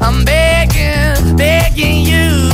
I'm 0.00 0.24
begging, 0.24 1.36
begging 1.36 2.04
you 2.04 2.52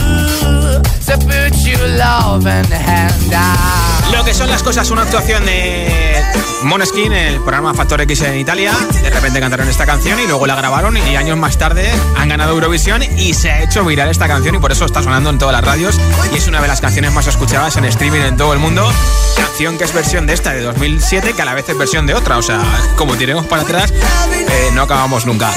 to 1.07 1.19
put 1.19 1.55
your 1.67 1.89
hand 1.89 3.31
now. 3.31 4.13
Lo 4.13 4.25
que 4.25 4.35
son 4.35 4.49
las 4.49 4.63
cosas, 4.63 4.91
una 4.91 5.03
actuación 5.03 5.45
de 5.45 6.23
Moneskin 6.65 7.13
el 7.13 7.41
programa 7.41 7.75
Factor 7.75 8.01
X 8.03 8.23
en 8.23 8.39
Italia. 8.39 8.73
De 9.03 9.11
repente 9.11 9.39
cantaron 9.39 9.69
esta 9.69 9.85
canción 9.85 10.19
y 10.19 10.27
luego 10.27 10.47
la 10.47 10.55
grabaron 10.55 10.97
y 10.97 11.17
años 11.17 11.37
más 11.37 11.59
tarde 11.59 11.91
han 12.17 12.29
ganado 12.29 12.53
Eurovisión 12.53 13.03
y 13.03 13.35
se 13.35 13.51
ha 13.51 13.63
hecho 13.63 13.85
viral 13.85 14.09
esta 14.09 14.27
canción 14.29 14.55
y 14.55 14.59
por 14.59 14.73
eso 14.73 14.87
está 14.87 15.03
sonando 15.03 15.31
en 15.31 15.39
todas 15.39 15.53
las 15.53 15.65
radios 15.65 16.01
y 16.33 16.37
es 16.37 16.49
una 16.49 16.63
de 16.63 16.69
las 16.69 16.81
canciones 16.81 17.13
más 17.13 17.27
escuchadas 17.27 17.77
en 17.77 17.85
streaming 17.85 18.21
en 18.21 18.37
todo 18.37 18.55
el 18.55 18.61
mundo. 18.61 18.91
Canción 19.37 19.77
que 19.77 19.85
es 19.85 19.93
versión 19.93 20.14
de 20.15 20.33
esta 20.33 20.53
de 20.53 20.61
2007 20.61 21.33
que 21.33 21.43
a 21.43 21.45
la 21.45 21.55
vez 21.55 21.69
es 21.69 21.77
versión 21.77 22.07
de 22.07 22.15
otra, 22.15 22.39
o 22.39 22.43
sea, 22.43 22.63
como 22.97 23.17
tiremos 23.17 23.47
para 23.47 23.63
atrás, 23.63 23.93
eh, 23.93 24.71
no 24.73 24.83
acabamos 24.83 25.27
nunca. 25.27 25.51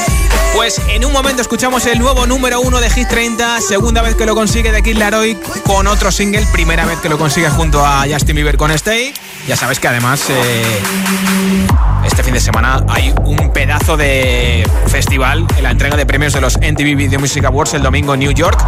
Pues 0.56 0.82
en 0.90 1.06
un 1.06 1.14
momento 1.14 1.44
escuchamos 1.44 1.86
el 1.86 2.00
nuevo 2.00 2.26
número 2.26 2.60
uno 2.60 2.80
de 2.80 2.90
Hit 2.90 3.08
30, 3.08 3.62
segunda 3.62 4.02
vez 4.02 4.16
que 4.16 4.26
lo 4.26 4.34
consigue 4.34 4.72
de 4.72 4.82
Kid 4.82 4.98
Laroi 4.98 5.38
con 5.64 5.86
otro 5.86 6.12
single, 6.12 6.44
primera 6.52 6.86
vez 6.86 6.98
que 7.00 7.08
lo 7.08 7.20
consigue 7.20 7.52
junto 7.52 7.86
a 7.86 8.06
Justin 8.12 8.36
Bieber 8.36 8.58
con 8.58 8.72
Stay. 8.72 9.14
Ya 9.48 9.56
sabes 9.56 9.80
que 9.80 9.90
además 9.90 10.24
eh, 10.30 10.82
este 12.08 12.24
fin 12.24 12.34
de 12.34 12.40
semana 12.40 12.84
hay 12.88 13.14
un 13.24 13.52
pedazo 13.52 13.98
de 13.98 14.68
festival 14.88 15.46
en 15.58 15.64
la 15.64 15.72
entrega 15.72 15.96
de 15.96 16.06
premios 16.06 16.34
de 16.34 16.42
los 16.42 16.58
MTV 16.58 16.96
Video 16.96 17.20
Music 17.20 17.44
Awards 17.44 17.74
el 17.74 17.84
domingo 17.84 18.14
en 18.14 18.22
New 18.22 18.32
York 18.32 18.60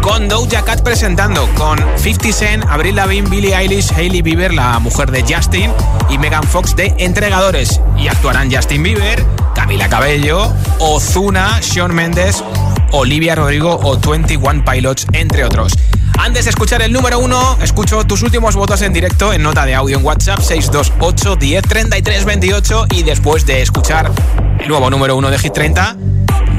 con 0.00 0.28
Doja 0.28 0.62
Cat 0.62 0.82
presentando 0.82 1.48
con 1.54 1.78
50 1.96 2.32
Cent, 2.32 2.64
Avril 2.68 2.94
Lavigne, 2.94 3.28
Billie 3.28 3.56
Eilish, 3.56 3.92
Hailey 3.92 4.22
Bieber, 4.22 4.54
la 4.54 4.78
mujer 4.78 5.10
de 5.10 5.22
Justin 5.22 5.72
y 6.08 6.18
Megan 6.18 6.44
Fox 6.44 6.76
de 6.76 6.94
entregadores 6.98 7.80
y 7.98 8.06
actuarán 8.06 8.50
Justin 8.54 8.84
Bieber, 8.84 9.24
Camila 9.54 9.88
Cabello, 9.88 10.52
Ozuna, 10.78 11.58
Shawn 11.60 11.94
Mendes, 11.94 12.44
Olivia 12.92 13.34
Rodrigo 13.34 13.80
o 13.82 13.98
21 13.98 14.64
Pilots, 14.64 15.06
entre 15.12 15.44
otros. 15.44 15.72
Antes 16.18 16.44
de 16.44 16.50
escuchar 16.50 16.82
el 16.82 16.92
número 16.92 17.18
uno, 17.18 17.58
escucho 17.62 18.04
tus 18.04 18.22
últimos 18.22 18.56
votos 18.56 18.82
en 18.82 18.92
directo 18.92 19.32
en 19.32 19.42
nota 19.42 19.64
de 19.64 19.74
audio 19.74 19.98
en 19.98 20.04
WhatsApp 20.04 20.40
628 20.40 21.36
10 21.36 21.62
33 21.62 22.24
28 22.24 22.86
y 22.90 23.02
después 23.02 23.46
de 23.46 23.62
escuchar 23.62 24.10
el 24.58 24.68
nuevo 24.68 24.90
número 24.90 25.16
uno 25.16 25.30
de 25.30 25.38
Hit 25.38 25.52
30, 25.52 25.96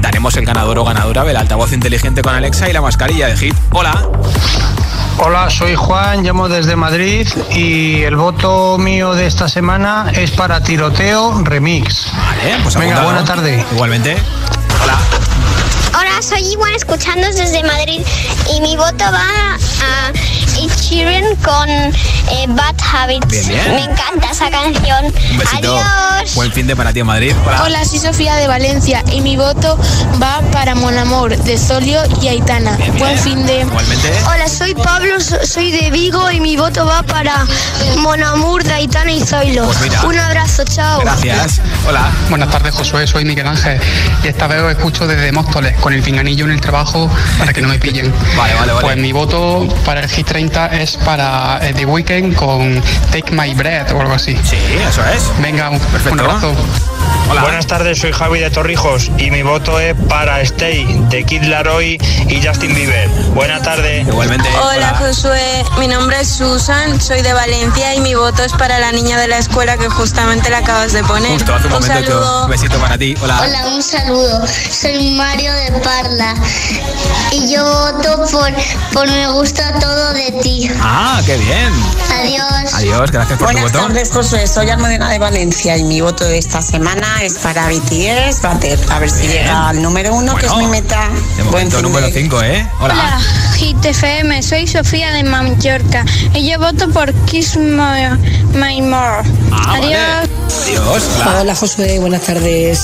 daremos 0.00 0.36
el 0.36 0.46
ganador 0.46 0.78
o 0.78 0.84
ganadora 0.84 1.24
del 1.24 1.36
altavoz 1.36 1.72
inteligente 1.72 2.22
con 2.22 2.34
Alexa 2.34 2.68
y 2.68 2.72
la 2.72 2.80
mascarilla 2.80 3.26
de 3.26 3.36
Hit. 3.36 3.54
Hola. 3.72 4.08
Hola, 5.18 5.50
soy 5.50 5.74
Juan, 5.74 6.22
llamo 6.22 6.48
desde 6.48 6.76
Madrid 6.76 7.26
y 7.50 8.02
el 8.02 8.14
voto 8.14 8.78
mío 8.78 9.14
de 9.14 9.26
esta 9.26 9.48
semana 9.48 10.12
es 10.14 10.30
para 10.30 10.62
Tiroteo 10.62 11.42
Remix. 11.42 12.06
Vale, 12.16 12.56
pues 12.62 12.76
Venga, 12.76 13.02
buena 13.02 13.24
tarde. 13.24 13.64
Igualmente. 13.72 14.16
Hola. 14.82 15.27
Hola, 15.98 16.22
soy 16.22 16.40
Iguan 16.52 16.72
escuchando 16.74 17.26
desde 17.26 17.62
Madrid 17.64 18.00
y 18.54 18.60
mi 18.60 18.76
voto 18.76 19.04
va 19.10 19.24
a 19.82 20.12
Ed 20.60 20.70
Sheeran 20.80 21.36
con 21.36 21.68
eh, 21.68 22.46
Bad 22.48 22.74
Habits. 22.92 23.26
Bien, 23.28 23.46
bien. 23.48 23.74
Me 23.74 23.82
encanta 23.84 24.30
esa 24.30 24.50
canción. 24.50 25.04
Un 25.06 25.38
besito. 25.38 25.76
Adiós. 25.78 26.34
Buen 26.34 26.52
fin 26.52 26.66
de 26.66 26.74
para 26.76 26.92
ti 26.92 27.00
en 27.00 27.06
Madrid. 27.06 27.32
Hola. 27.46 27.62
Hola, 27.64 27.84
soy 27.84 27.98
Sofía 28.00 28.34
de 28.36 28.46
Valencia 28.48 29.02
y 29.12 29.20
mi 29.20 29.36
voto 29.36 29.78
va 30.22 30.40
para 30.52 30.74
Mon 30.74 30.96
Amor 30.98 31.36
de 31.36 31.56
Zolio 31.58 32.00
y 32.22 32.28
Aitana. 32.28 32.76
Buen 32.98 33.16
fin 33.18 33.46
de. 33.46 33.60
Igualmente. 33.60 34.12
Hola, 34.26 34.48
soy 34.48 34.74
Pablo, 34.74 35.20
so- 35.20 35.44
soy 35.46 35.70
de 35.70 35.90
Vigo 35.90 36.30
y 36.30 36.40
mi 36.40 36.56
voto 36.56 36.84
va 36.86 37.02
para 37.04 37.46
Monamur 37.98 38.62
de 38.64 38.72
Aitana 38.74 39.12
y 39.12 39.20
Zoilo. 39.20 39.64
Pues. 39.66 39.90
Un 40.04 40.18
abrazo, 40.18 40.64
chao. 40.64 41.00
Gracias. 41.00 41.60
Hola. 41.88 42.10
Buenas 42.30 42.50
tardes, 42.50 42.74
Josué. 42.74 43.06
Soy 43.06 43.24
Miguel 43.24 43.46
Ángel 43.46 43.80
y 44.24 44.28
esta 44.28 44.46
vez 44.48 44.60
os 44.62 44.70
escucho 44.72 45.06
desde 45.06 45.30
Móstoles 45.32 45.74
con 45.88 45.94
el 45.94 46.02
pinganillo 46.02 46.44
en 46.44 46.50
el 46.50 46.60
trabajo 46.60 47.10
para 47.38 47.54
que 47.54 47.62
no 47.62 47.68
me 47.68 47.78
pillen. 47.78 48.12
Vale, 48.36 48.52
vale, 48.56 48.72
vale. 48.72 48.82
Pues 48.82 48.96
mi 48.98 49.10
voto 49.12 49.66
para 49.86 50.00
el 50.00 50.08
Hit 50.10 50.26
30 50.26 50.66
es 50.66 50.98
para 50.98 51.60
eh, 51.62 51.72
The 51.74 51.86
Weeknd 51.86 52.34
con 52.34 52.82
Take 53.10 53.32
My 53.32 53.54
Breath 53.54 53.92
o 53.92 54.00
algo 54.02 54.12
así. 54.12 54.36
Sí, 54.44 54.58
eso 54.86 55.02
es. 55.06 55.32
Venga, 55.40 55.70
un, 55.70 55.80
Perfecto. 55.80 56.12
un 56.12 56.20
abrazo. 56.20 56.54
Buenas 57.40 57.66
tardes, 57.66 57.98
soy 58.00 58.10
Javi 58.12 58.40
de 58.40 58.50
Torrijos 58.50 59.10
y 59.18 59.30
mi 59.30 59.42
voto 59.42 59.78
es 59.78 59.94
para 60.08 60.40
Stay 60.40 60.86
de 61.10 61.24
Kid 61.24 61.42
Laroi 61.42 61.98
y 62.26 62.46
Justin 62.46 62.74
Bieber. 62.74 63.08
Buena 63.34 63.60
tarde. 63.60 64.00
Igualmente. 64.00 64.48
Hola 64.62 64.94
Josué, 64.98 65.62
mi 65.78 65.86
nombre 65.86 66.20
es 66.20 66.28
Susan, 66.28 67.00
soy 67.00 67.20
de 67.20 67.32
Valencia 67.34 67.94
y 67.94 68.00
mi 68.00 68.14
voto 68.14 68.42
es 68.42 68.52
para 68.54 68.78
la 68.78 68.92
niña 68.92 69.20
de 69.20 69.28
la 69.28 69.38
escuela 69.38 69.76
que 69.76 69.88
justamente 69.88 70.48
le 70.48 70.56
acabas 70.56 70.92
de 70.92 71.04
poner. 71.04 71.30
Justo 71.32 71.54
hace 71.54 71.66
un 71.66 71.74
un 71.74 71.80
momento. 71.80 72.10
saludo. 72.10 72.44
Un 72.44 72.50
besito 72.50 72.78
para 72.78 72.98
ti. 72.98 73.14
Hola. 73.20 73.40
Hola, 73.42 73.66
un 73.74 73.82
saludo. 73.82 74.46
Soy 74.46 75.10
Mario 75.10 75.52
de 75.52 75.67
Parla 75.82 76.34
y 77.30 77.52
yo 77.52 77.62
voto 77.64 78.24
por, 78.30 78.50
por 78.92 79.06
me 79.08 79.28
gusta 79.32 79.72
todo 79.78 80.12
de 80.14 80.32
ti. 80.42 80.70
Ah, 80.80 81.20
qué 81.26 81.36
bien. 81.36 81.72
Adiós. 82.20 82.74
Adiós, 82.74 83.10
gracias 83.10 83.38
por 83.38 83.48
tu 83.48 83.52
Buenas 83.54 83.72
voto. 83.72 83.78
tardes, 83.86 84.10
Josué. 84.10 84.46
Soy 84.46 84.70
Almudena 84.70 85.10
de 85.10 85.18
Valencia 85.18 85.76
y 85.76 85.84
mi 85.84 86.00
voto 86.00 86.24
de 86.24 86.38
esta 86.38 86.62
semana 86.62 87.22
es 87.22 87.34
para 87.34 87.68
BTS, 87.68 88.40
Butter. 88.42 88.78
A 88.90 88.98
ver 88.98 89.10
si 89.10 89.26
llega 89.28 89.68
al 89.68 89.82
número 89.82 90.14
uno, 90.14 90.34
que 90.36 90.46
es 90.46 90.54
mi 90.56 90.66
meta. 90.66 91.08
De 91.36 91.44
momento, 91.44 91.82
número 91.82 92.06
de- 92.06 92.12
5, 92.12 92.42
¿eh? 92.42 92.66
Hola. 92.80 93.20
Hit 93.56 93.84
FM, 93.84 94.42
soy 94.42 94.66
Sofía 94.66 95.12
de 95.12 95.22
Mallorca 95.24 96.04
y 96.34 96.48
yo 96.48 96.58
voto 96.58 96.88
por 96.90 97.12
Kiss 97.26 97.56
My, 97.56 98.08
My 98.54 98.80
More. 98.82 99.22
Ah, 99.52 99.66
vale. 99.66 99.96
Adiós. 99.96 100.30
Adiós. 100.64 101.02
Hola. 101.16 101.40
Hola 101.40 101.54
Josué, 101.54 101.98
buenas 101.98 102.22
tardes. 102.22 102.80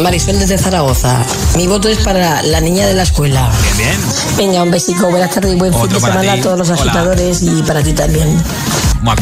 Marisol 0.00 0.38
desde 0.38 0.56
Zaragoza. 0.58 1.24
Mi 1.56 1.66
voto 1.66 1.88
es 1.88 1.98
para 1.98 2.42
la 2.42 2.60
niña 2.60 2.86
de 2.86 2.94
la 2.94 3.02
escuela. 3.02 3.50
Bien, 3.76 3.76
bien. 3.76 4.00
Venga, 4.36 4.62
un 4.62 4.70
besico, 4.70 5.10
buenas 5.10 5.30
tardes 5.30 5.52
y 5.52 5.56
buen 5.56 5.72
fin 5.72 5.88
de 5.88 6.00
semana 6.00 6.20
ti. 6.22 6.28
a 6.28 6.42
todos 6.42 6.58
los 6.58 6.70
Hola. 6.70 6.80
agitadores 6.80 7.42
y 7.42 7.62
para 7.62 7.82
ti 7.82 7.92
también. 7.92 8.42
Muac. 9.02 9.18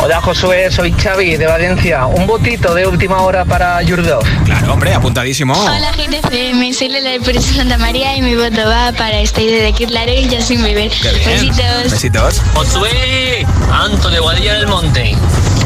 Hola 0.00 0.20
Josué, 0.20 0.70
soy 0.70 0.92
Xavi 0.92 1.36
de 1.36 1.46
Valencia. 1.46 2.06
Un 2.06 2.26
votito 2.26 2.74
de 2.74 2.86
última 2.86 3.22
hora 3.22 3.44
para 3.44 3.80
Yurdov. 3.82 4.22
Claro, 4.44 4.72
hombre, 4.72 4.92
apuntadísimo. 4.94 5.54
Hola 5.54 5.92
GTFM, 5.92 6.72
soy 6.74 6.88
Lela 6.88 7.10
de 7.10 7.20
Pérez 7.20 7.44
Santa 7.44 7.78
María 7.78 8.16
y 8.16 8.22
mi 8.22 8.34
voto 8.34 8.66
va 8.66 8.92
para 8.92 9.20
Stay 9.20 9.46
de 9.46 9.72
Kid 9.72 9.90
Laroi 9.90 10.26
y 10.26 10.34
Justin 10.34 10.62
Bieber. 10.62 10.90
Besitos. 11.24 11.90
Besitos. 11.90 12.42
Josué, 12.54 13.46
Anto 13.72 14.10
de 14.10 14.20
Guadilla 14.20 14.54
del 14.54 14.66
Monte. 14.66 15.16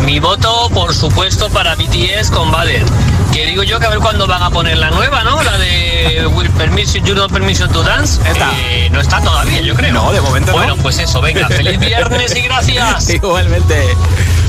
Mi 0.09 0.21
voto, 0.21 0.71
por 0.73 0.95
supuesto, 0.95 1.51
para 1.51 1.75
BTS 1.75 2.31
con 2.31 2.51
Valer. 2.51 2.83
Que 3.31 3.45
digo 3.45 3.63
yo 3.63 3.79
que 3.79 3.85
a 3.85 3.91
ver 3.91 3.99
cuándo 3.99 4.27
van 4.27 4.43
a 4.43 4.49
poner 4.49 4.79
la 4.79 4.91
nueva, 4.91 5.23
¿no? 5.23 5.43
La 5.43 5.59
de 5.59 6.27
With 6.29 6.49
Permission, 6.53 7.05
You 7.05 7.15
Don't 7.15 7.31
Permission 7.31 7.71
to 7.71 7.83
Dance. 7.83 8.19
Está. 8.27 8.51
Eh, 8.57 8.89
no 8.91 9.03
está 9.03 9.21
todavía, 9.21 9.61
yo 9.61 9.75
creo. 9.75 9.93
No, 9.93 10.11
de 10.11 10.23
momento 10.23 10.53
no. 10.53 10.57
Bueno, 10.57 10.77
pues 10.77 10.99
eso, 10.99 11.21
venga. 11.21 11.47
Feliz 11.49 11.79
viernes 11.79 12.35
y 12.35 12.41
gracias. 12.41 13.11
Igualmente. 13.11 13.95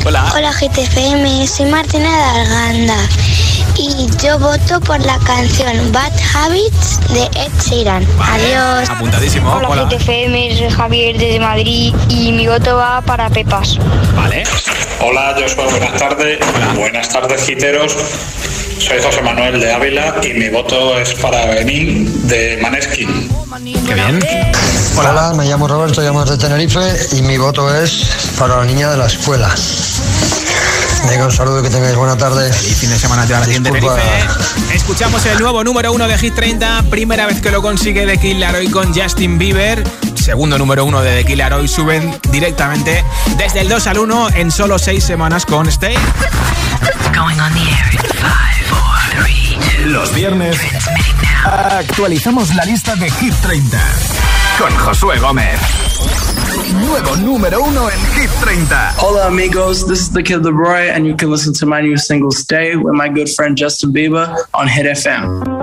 Hola. 0.05 0.31
Hola 0.33 0.53
GTFM, 0.53 1.45
soy 1.45 1.65
Martina 1.65 2.09
de 2.09 2.39
Arganda 2.39 2.95
y 3.79 4.09
yo 4.21 4.37
voto 4.37 4.81
por 4.81 4.99
la 5.05 5.17
canción 5.19 5.91
Bad 5.93 6.11
Habits 6.35 6.99
de 7.13 7.23
Ed 7.23 7.51
Sheeran. 7.63 8.05
Adiós. 8.19 8.89
Apuntadísimo. 8.89 9.53
Hola. 9.53 9.85
GTFM, 9.85 10.57
soy 10.57 10.69
Javier 10.69 11.17
desde 11.17 11.39
Madrid 11.39 11.93
y 12.09 12.33
mi 12.33 12.45
voto 12.47 12.75
va 12.75 13.01
para 13.01 13.29
Pepas. 13.29 13.77
Vale. 14.15 14.43
Hola, 14.99 15.33
Joshua, 15.39 15.65
buenas 15.69 15.93
tardes. 15.97 16.39
Buenas 16.75 17.07
tardes, 17.07 17.45
giteros. 17.45 17.95
Soy 18.79 19.01
José 19.01 19.21
Manuel 19.21 19.61
de 19.61 19.71
Ávila 19.71 20.15
y 20.23 20.33
mi 20.33 20.49
voto 20.49 20.99
es 20.99 21.13
para 21.13 21.45
Benín 21.45 22.27
de 22.27 22.59
Maneskin. 22.61 23.29
Qué 23.87 23.93
bien. 23.93 24.19
Hola. 24.97 25.33
me 25.37 25.45
llamo 25.45 25.67
Roberto, 25.69 26.01
llamo 26.01 26.25
de 26.25 26.37
Tenerife 26.37 27.15
y 27.15 27.21
mi 27.21 27.37
voto 27.37 27.73
es 27.73 28.33
para 28.37 28.57
la 28.57 28.65
niña 28.65 28.91
de 28.91 28.97
la 28.97 29.05
escuela. 29.05 29.55
Venga, 31.07 31.25
un 31.25 31.31
saludo, 31.31 31.61
que 31.61 31.69
tengáis 31.69 31.95
buena 31.95 32.17
tarde. 32.17 32.51
Feliz 32.51 32.77
fin 32.77 32.89
de 32.89 32.99
semana 32.99 33.25
te 33.25 33.33
va 33.33 33.39
a 33.39 33.45
en. 33.45 33.63
Tenerife. 33.63 34.01
Escuchamos 34.73 35.25
el 35.25 35.39
nuevo 35.39 35.63
número 35.63 35.93
uno 35.93 36.07
de 36.07 36.17
Hit 36.17 36.35
30. 36.35 36.83
Primera 36.89 37.25
vez 37.25 37.41
que 37.41 37.51
lo 37.51 37.61
consigue 37.61 38.05
The 38.05 38.17
Kid 38.17 38.37
Laroi 38.37 38.69
con 38.69 38.93
Justin 38.93 39.37
Bieber. 39.37 39.83
Segundo 40.15 40.57
número 40.57 40.85
uno 40.85 41.01
de 41.01 41.17
The 41.17 41.25
Kid 41.25 41.37
Laroi. 41.37 41.67
Suben 41.67 42.17
directamente 42.29 43.03
desde 43.37 43.61
el 43.61 43.69
2 43.69 43.87
al 43.87 43.99
1 43.99 44.29
en 44.35 44.51
solo 44.51 44.77
6 44.77 45.03
semanas 45.03 45.45
con 45.45 45.67
Stay. 45.67 45.95
Going 47.15 47.39
on 47.39 47.53
the 47.53 47.61
air 47.61 47.93
in 47.93 47.99
five, 47.99 48.65
four, 48.67 49.23
three, 49.23 49.57
two. 49.77 49.89
Los 49.89 50.13
viernes 50.13 50.57
actualizamos 51.45 52.53
la 52.55 52.65
lista 52.65 52.95
de 52.95 53.09
Hit 53.09 53.33
30 53.41 53.77
con 54.59 54.75
Josué 54.77 55.17
Gómez. 55.19 55.59
Nuevo 56.73 57.15
número 57.17 57.63
uno 57.63 57.89
en 57.89 57.99
Hit 58.15 58.29
30. 58.41 58.95
Hola 58.99 59.27
amigos, 59.27 59.87
this 59.87 60.01
is 60.01 60.11
the 60.11 60.21
Kid 60.21 60.43
Leroy 60.43 60.89
and 60.89 61.05
you 61.05 61.15
can 61.15 61.31
listen 61.31 61.53
to 61.53 61.65
my 61.65 61.81
new 61.81 61.97
single 61.97 62.31
Stay 62.31 62.75
with 62.75 62.93
my 62.93 63.09
good 63.09 63.29
friend 63.29 63.57
Justin 63.57 63.91
Bieber 63.91 64.35
on 64.53 64.67
Hit 64.67 64.85
FM. 64.85 65.58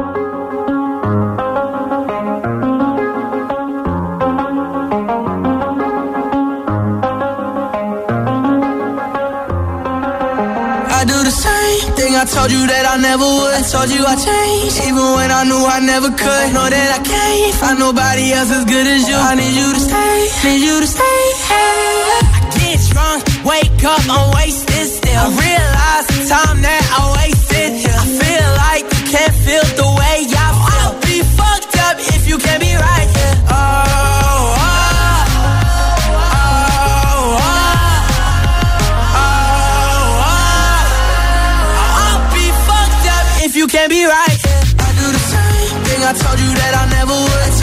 Told 12.27 12.51
you 12.51 12.67
that 12.67 12.85
I 12.87 12.97
never 12.99 13.23
would. 13.25 13.55
I 13.55 13.63
told 13.63 13.91
you 13.91 14.03
I 14.03 14.17
changed, 14.19 14.79
even 14.83 15.07
when 15.15 15.31
I 15.31 15.43
knew 15.47 15.63
I 15.63 15.79
never 15.81 16.11
could. 16.11 16.47
Know 16.53 16.67
that 16.67 16.89
I 16.99 17.01
can't 17.03 17.55
find 17.55 17.79
nobody 17.79 18.33
else 18.35 18.51
as 18.51 18.65
good 18.67 18.87
as 18.87 19.09
you. 19.09 19.15
I 19.15 19.35
need 19.39 19.55
you 19.55 19.69
to 19.73 19.81
stay, 19.81 20.17
need 20.45 20.63
you 20.67 20.77
to 20.83 20.89
stay. 20.89 21.23
Hey. 21.47 22.27
I 22.37 22.41
get 22.59 22.79
drunk, 22.91 23.21
wake 23.47 23.83
up, 23.85 24.03
I'm 24.11 24.35
wasted 24.35 24.87
still. 24.91 25.23
I 25.23 25.29
realize 25.39 26.07
the 26.11 26.21
time 26.27 26.59
that 26.67 26.83
I 26.99 27.01
wasted 27.21 27.71
here. 27.79 27.95
I 27.95 28.07
feel 28.21 28.49
like 28.67 28.85
you 28.91 29.03
can't 29.15 29.37
feel 29.47 29.67
the 29.79 29.89
way 29.99 30.17
I 30.27 30.49
feel. 30.51 30.75
I'll 30.83 30.99
be 31.07 31.19
fucked 31.39 31.77
up 31.87 31.97
if 32.15 32.27
you 32.29 32.37
can't 32.39 32.61
be 32.61 32.75
right 32.75 32.96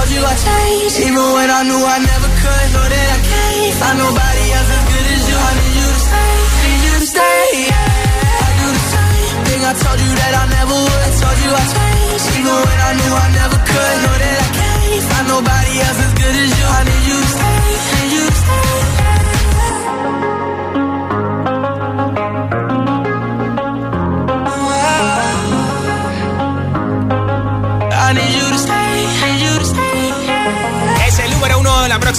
Told 0.00 0.16
you 0.16 0.24
I 0.24 0.32
even 1.04 1.28
when 1.36 1.50
I 1.52 1.60
knew 1.60 1.76
I 1.76 2.00
never 2.00 2.30
could. 2.40 2.66
Know 2.72 2.86
that 2.88 3.08
I 3.12 3.20
can't 3.20 3.74
find 3.76 3.96
nobody 4.00 4.44
else 4.56 4.70
as 4.72 4.84
good 4.88 5.06
as 5.12 5.22
you. 5.28 5.36
I 5.36 5.50
need 5.60 5.76
you 5.76 5.88
to 5.92 6.00
stay, 6.00 6.32
need 6.64 6.80
you 6.88 6.94
to 6.96 7.08
stay. 7.12 7.44
Yeah. 7.68 8.40
I 8.40 8.50
do 8.64 8.68
the 8.80 8.84
same 8.96 9.38
thing. 9.44 9.60
I 9.60 9.72
told 9.76 10.00
you 10.00 10.12
that 10.16 10.32
I 10.40 10.44
never 10.56 10.76
would. 10.88 11.10
Told 11.20 11.38
you 11.44 11.52
I 11.52 11.64
changed, 11.76 12.26
even 12.32 12.56
when 12.64 12.78
I 12.80 12.90
knew 12.96 13.12
I 13.12 13.28
never 13.44 13.58
could. 13.60 13.96
Know 14.00 14.16
that 14.24 14.36
I 14.40 14.48
can't 14.56 15.04
find 15.04 15.26
nobody 15.36 15.72
else 15.84 15.99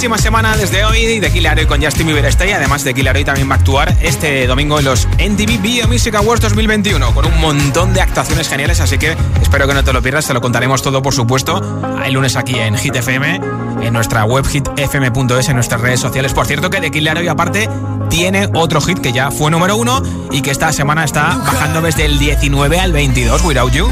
próxima 0.01 0.17
semana 0.17 0.57
desde 0.57 0.83
hoy 0.83 1.19
de 1.19 1.31
Killer 1.31 1.67
con 1.67 1.79
Justin 1.79 2.07
Bieber 2.07 2.25
y 2.25 2.51
además 2.51 2.83
de 2.83 2.95
Killer 2.95 3.23
también 3.23 3.47
va 3.47 3.53
a 3.53 3.57
actuar 3.59 3.95
este 4.01 4.47
domingo 4.47 4.79
en 4.79 4.85
los 4.85 5.05
MTV 5.05 5.61
Video 5.61 5.87
Music 5.87 6.15
Awards 6.15 6.41
2021 6.41 7.13
con 7.13 7.27
un 7.27 7.39
montón 7.39 7.93
de 7.93 8.01
actuaciones 8.01 8.49
geniales, 8.49 8.79
así 8.79 8.97
que 8.97 9.15
espero 9.43 9.67
que 9.67 9.75
no 9.75 9.83
te 9.83 9.93
lo 9.93 10.01
pierdas, 10.01 10.25
te 10.25 10.33
lo 10.33 10.41
contaremos 10.41 10.81
todo 10.81 11.03
por 11.03 11.13
supuesto 11.13 11.61
el 12.03 12.15
lunes 12.15 12.35
aquí 12.35 12.57
en 12.57 12.79
Hit 12.79 12.95
FM, 12.95 13.41
en 13.83 13.93
nuestra 13.93 14.25
web 14.25 14.43
hitfm.es, 14.43 15.49
en 15.49 15.55
nuestras 15.55 15.79
redes 15.79 15.99
sociales. 15.99 16.33
Por 16.33 16.47
cierto 16.47 16.71
que 16.71 16.81
de 16.81 16.89
Killer 16.89 17.19
hoy 17.19 17.27
aparte 17.27 17.69
tiene 18.09 18.49
otro 18.55 18.81
hit 18.81 18.97
que 18.97 19.13
ya 19.13 19.29
fue 19.29 19.51
número 19.51 19.75
uno 19.75 20.01
y 20.31 20.41
que 20.41 20.49
esta 20.49 20.73
semana 20.73 21.03
está 21.03 21.35
bajando 21.35 21.79
desde 21.79 22.05
el 22.05 22.17
19 22.17 22.79
al 22.79 22.91
22, 22.91 23.43
Without 23.43 23.71
You. 23.71 23.87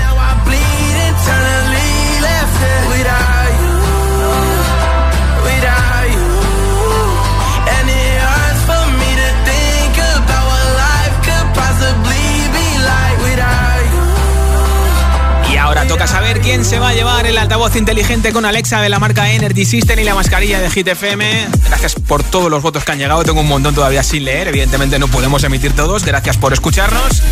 Saber 16.29 16.43
quién 16.43 16.63
se 16.63 16.77
va 16.77 16.89
a 16.89 16.93
llevar 16.93 17.25
el 17.25 17.39
altavoz 17.39 17.75
inteligente 17.75 18.31
con 18.31 18.45
Alexa 18.45 18.81
de 18.81 18.89
la 18.89 18.99
marca 18.99 19.31
Energy 19.31 19.65
System 19.65 19.97
y 19.97 20.03
la 20.03 20.13
mascarilla 20.13 20.59
de 20.59 20.69
Hit 20.69 20.87
FM. 20.87 21.47
Gracias 21.67 21.95
por 21.95 22.21
todos 22.21 22.51
los 22.51 22.61
votos 22.61 22.83
que 22.83 22.91
han 22.91 22.99
llegado. 22.99 23.23
Tengo 23.23 23.41
un 23.41 23.47
montón 23.47 23.73
todavía 23.73 24.03
sin 24.03 24.25
leer. 24.25 24.47
Evidentemente 24.47 24.99
no 24.99 25.07
podemos 25.07 25.43
emitir 25.43 25.75
todos. 25.75 26.05
Gracias 26.05 26.37
por 26.37 26.53
escucharnos. 26.53 27.23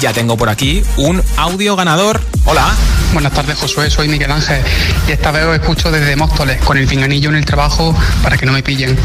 Ya 0.00 0.12
tengo 0.12 0.36
por 0.36 0.50
aquí 0.50 0.82
un 0.98 1.22
audio 1.38 1.76
ganador. 1.76 2.20
Hola. 2.44 2.74
Buenas 3.12 3.32
tardes, 3.32 3.58
Josué. 3.58 3.90
Soy 3.90 4.08
Miguel 4.08 4.30
Ángel 4.30 4.62
y 5.06 5.12
esta 5.12 5.30
vez 5.30 5.44
os 5.44 5.54
escucho 5.54 5.90
desde 5.90 6.16
Móstoles 6.16 6.62
con 6.62 6.78
el 6.78 6.86
pinganillo 6.86 7.28
en 7.28 7.36
el 7.36 7.44
trabajo 7.44 7.94
para 8.22 8.38
que 8.38 8.46
no 8.46 8.52
me 8.52 8.62
pillen. 8.62 8.96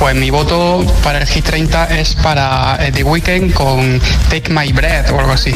Pues 0.00 0.16
mi 0.16 0.30
voto 0.30 0.84
para 1.04 1.20
el 1.20 1.26
Hit 1.28 1.44
30 1.44 1.96
es 1.96 2.16
para 2.16 2.76
eh, 2.84 2.90
The 2.90 3.04
Weeknd 3.04 3.54
con 3.54 4.00
Take 4.30 4.52
My 4.52 4.72
Breath 4.72 5.10
o 5.12 5.20
algo 5.20 5.32
así. 5.32 5.54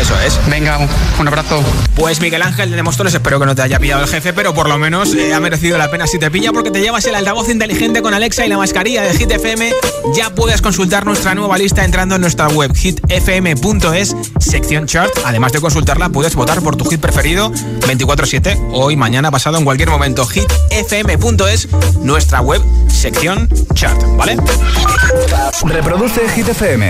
Eso 0.00 0.18
es. 0.20 0.40
Venga, 0.48 0.78
un, 0.78 0.88
un 1.18 1.28
abrazo. 1.28 1.62
Pues 1.94 2.22
Miguel 2.22 2.40
Ángel 2.40 2.70
de 2.70 2.82
Móstoles, 2.82 3.12
espero 3.12 3.38
que 3.38 3.44
no 3.44 3.54
te 3.54 3.62
haya 3.62 3.78
pillado 3.78 4.02
el 4.02 4.08
jefe, 4.08 4.32
pero 4.32 4.54
por 4.54 4.66
lo 4.66 4.78
menos 4.78 5.14
eh, 5.14 5.34
ha 5.34 5.40
merecido 5.40 5.76
la 5.76 5.90
pena 5.90 6.06
si 6.06 6.18
te 6.18 6.30
pilla 6.30 6.52
porque 6.52 6.70
te 6.70 6.80
llevas 6.80 7.04
el 7.04 7.14
altavoz 7.14 7.50
inteligente 7.50 8.00
con 8.00 8.14
Alexa 8.14 8.46
y 8.46 8.48
la 8.48 8.56
mascarilla 8.56 9.02
de 9.02 9.12
Hit 9.12 9.30
FM. 9.30 9.72
Ya 10.14 10.30
puedes 10.30 10.62
consultar 10.62 11.04
nuestra 11.04 11.34
nueva 11.34 11.58
lista 11.58 11.84
entrando 11.84 12.14
en 12.14 12.22
nuestra 12.22 12.48
web 12.48 12.74
hitfm.es, 12.74 14.16
sección 14.40 14.86
chart. 14.86 15.10
Además 15.26 15.52
de 15.52 15.60
consultarla, 15.60 16.08
puedes 16.08 16.34
votar 16.34 16.62
por 16.62 16.76
tu 16.76 16.86
hit 16.86 17.00
preferido 17.00 17.25
24-7, 17.34 18.70
hoy, 18.72 18.96
mañana, 18.96 19.30
pasado, 19.30 19.58
en 19.58 19.64
cualquier 19.64 19.90
momento. 19.90 20.26
hitfm.es, 20.26 21.68
nuestra 22.00 22.40
web, 22.40 22.62
sección 22.88 23.48
chart, 23.74 24.00
¿vale? 24.16 24.36
Reproduce 25.64 26.28
Hit 26.30 26.48
FM. 26.48 26.88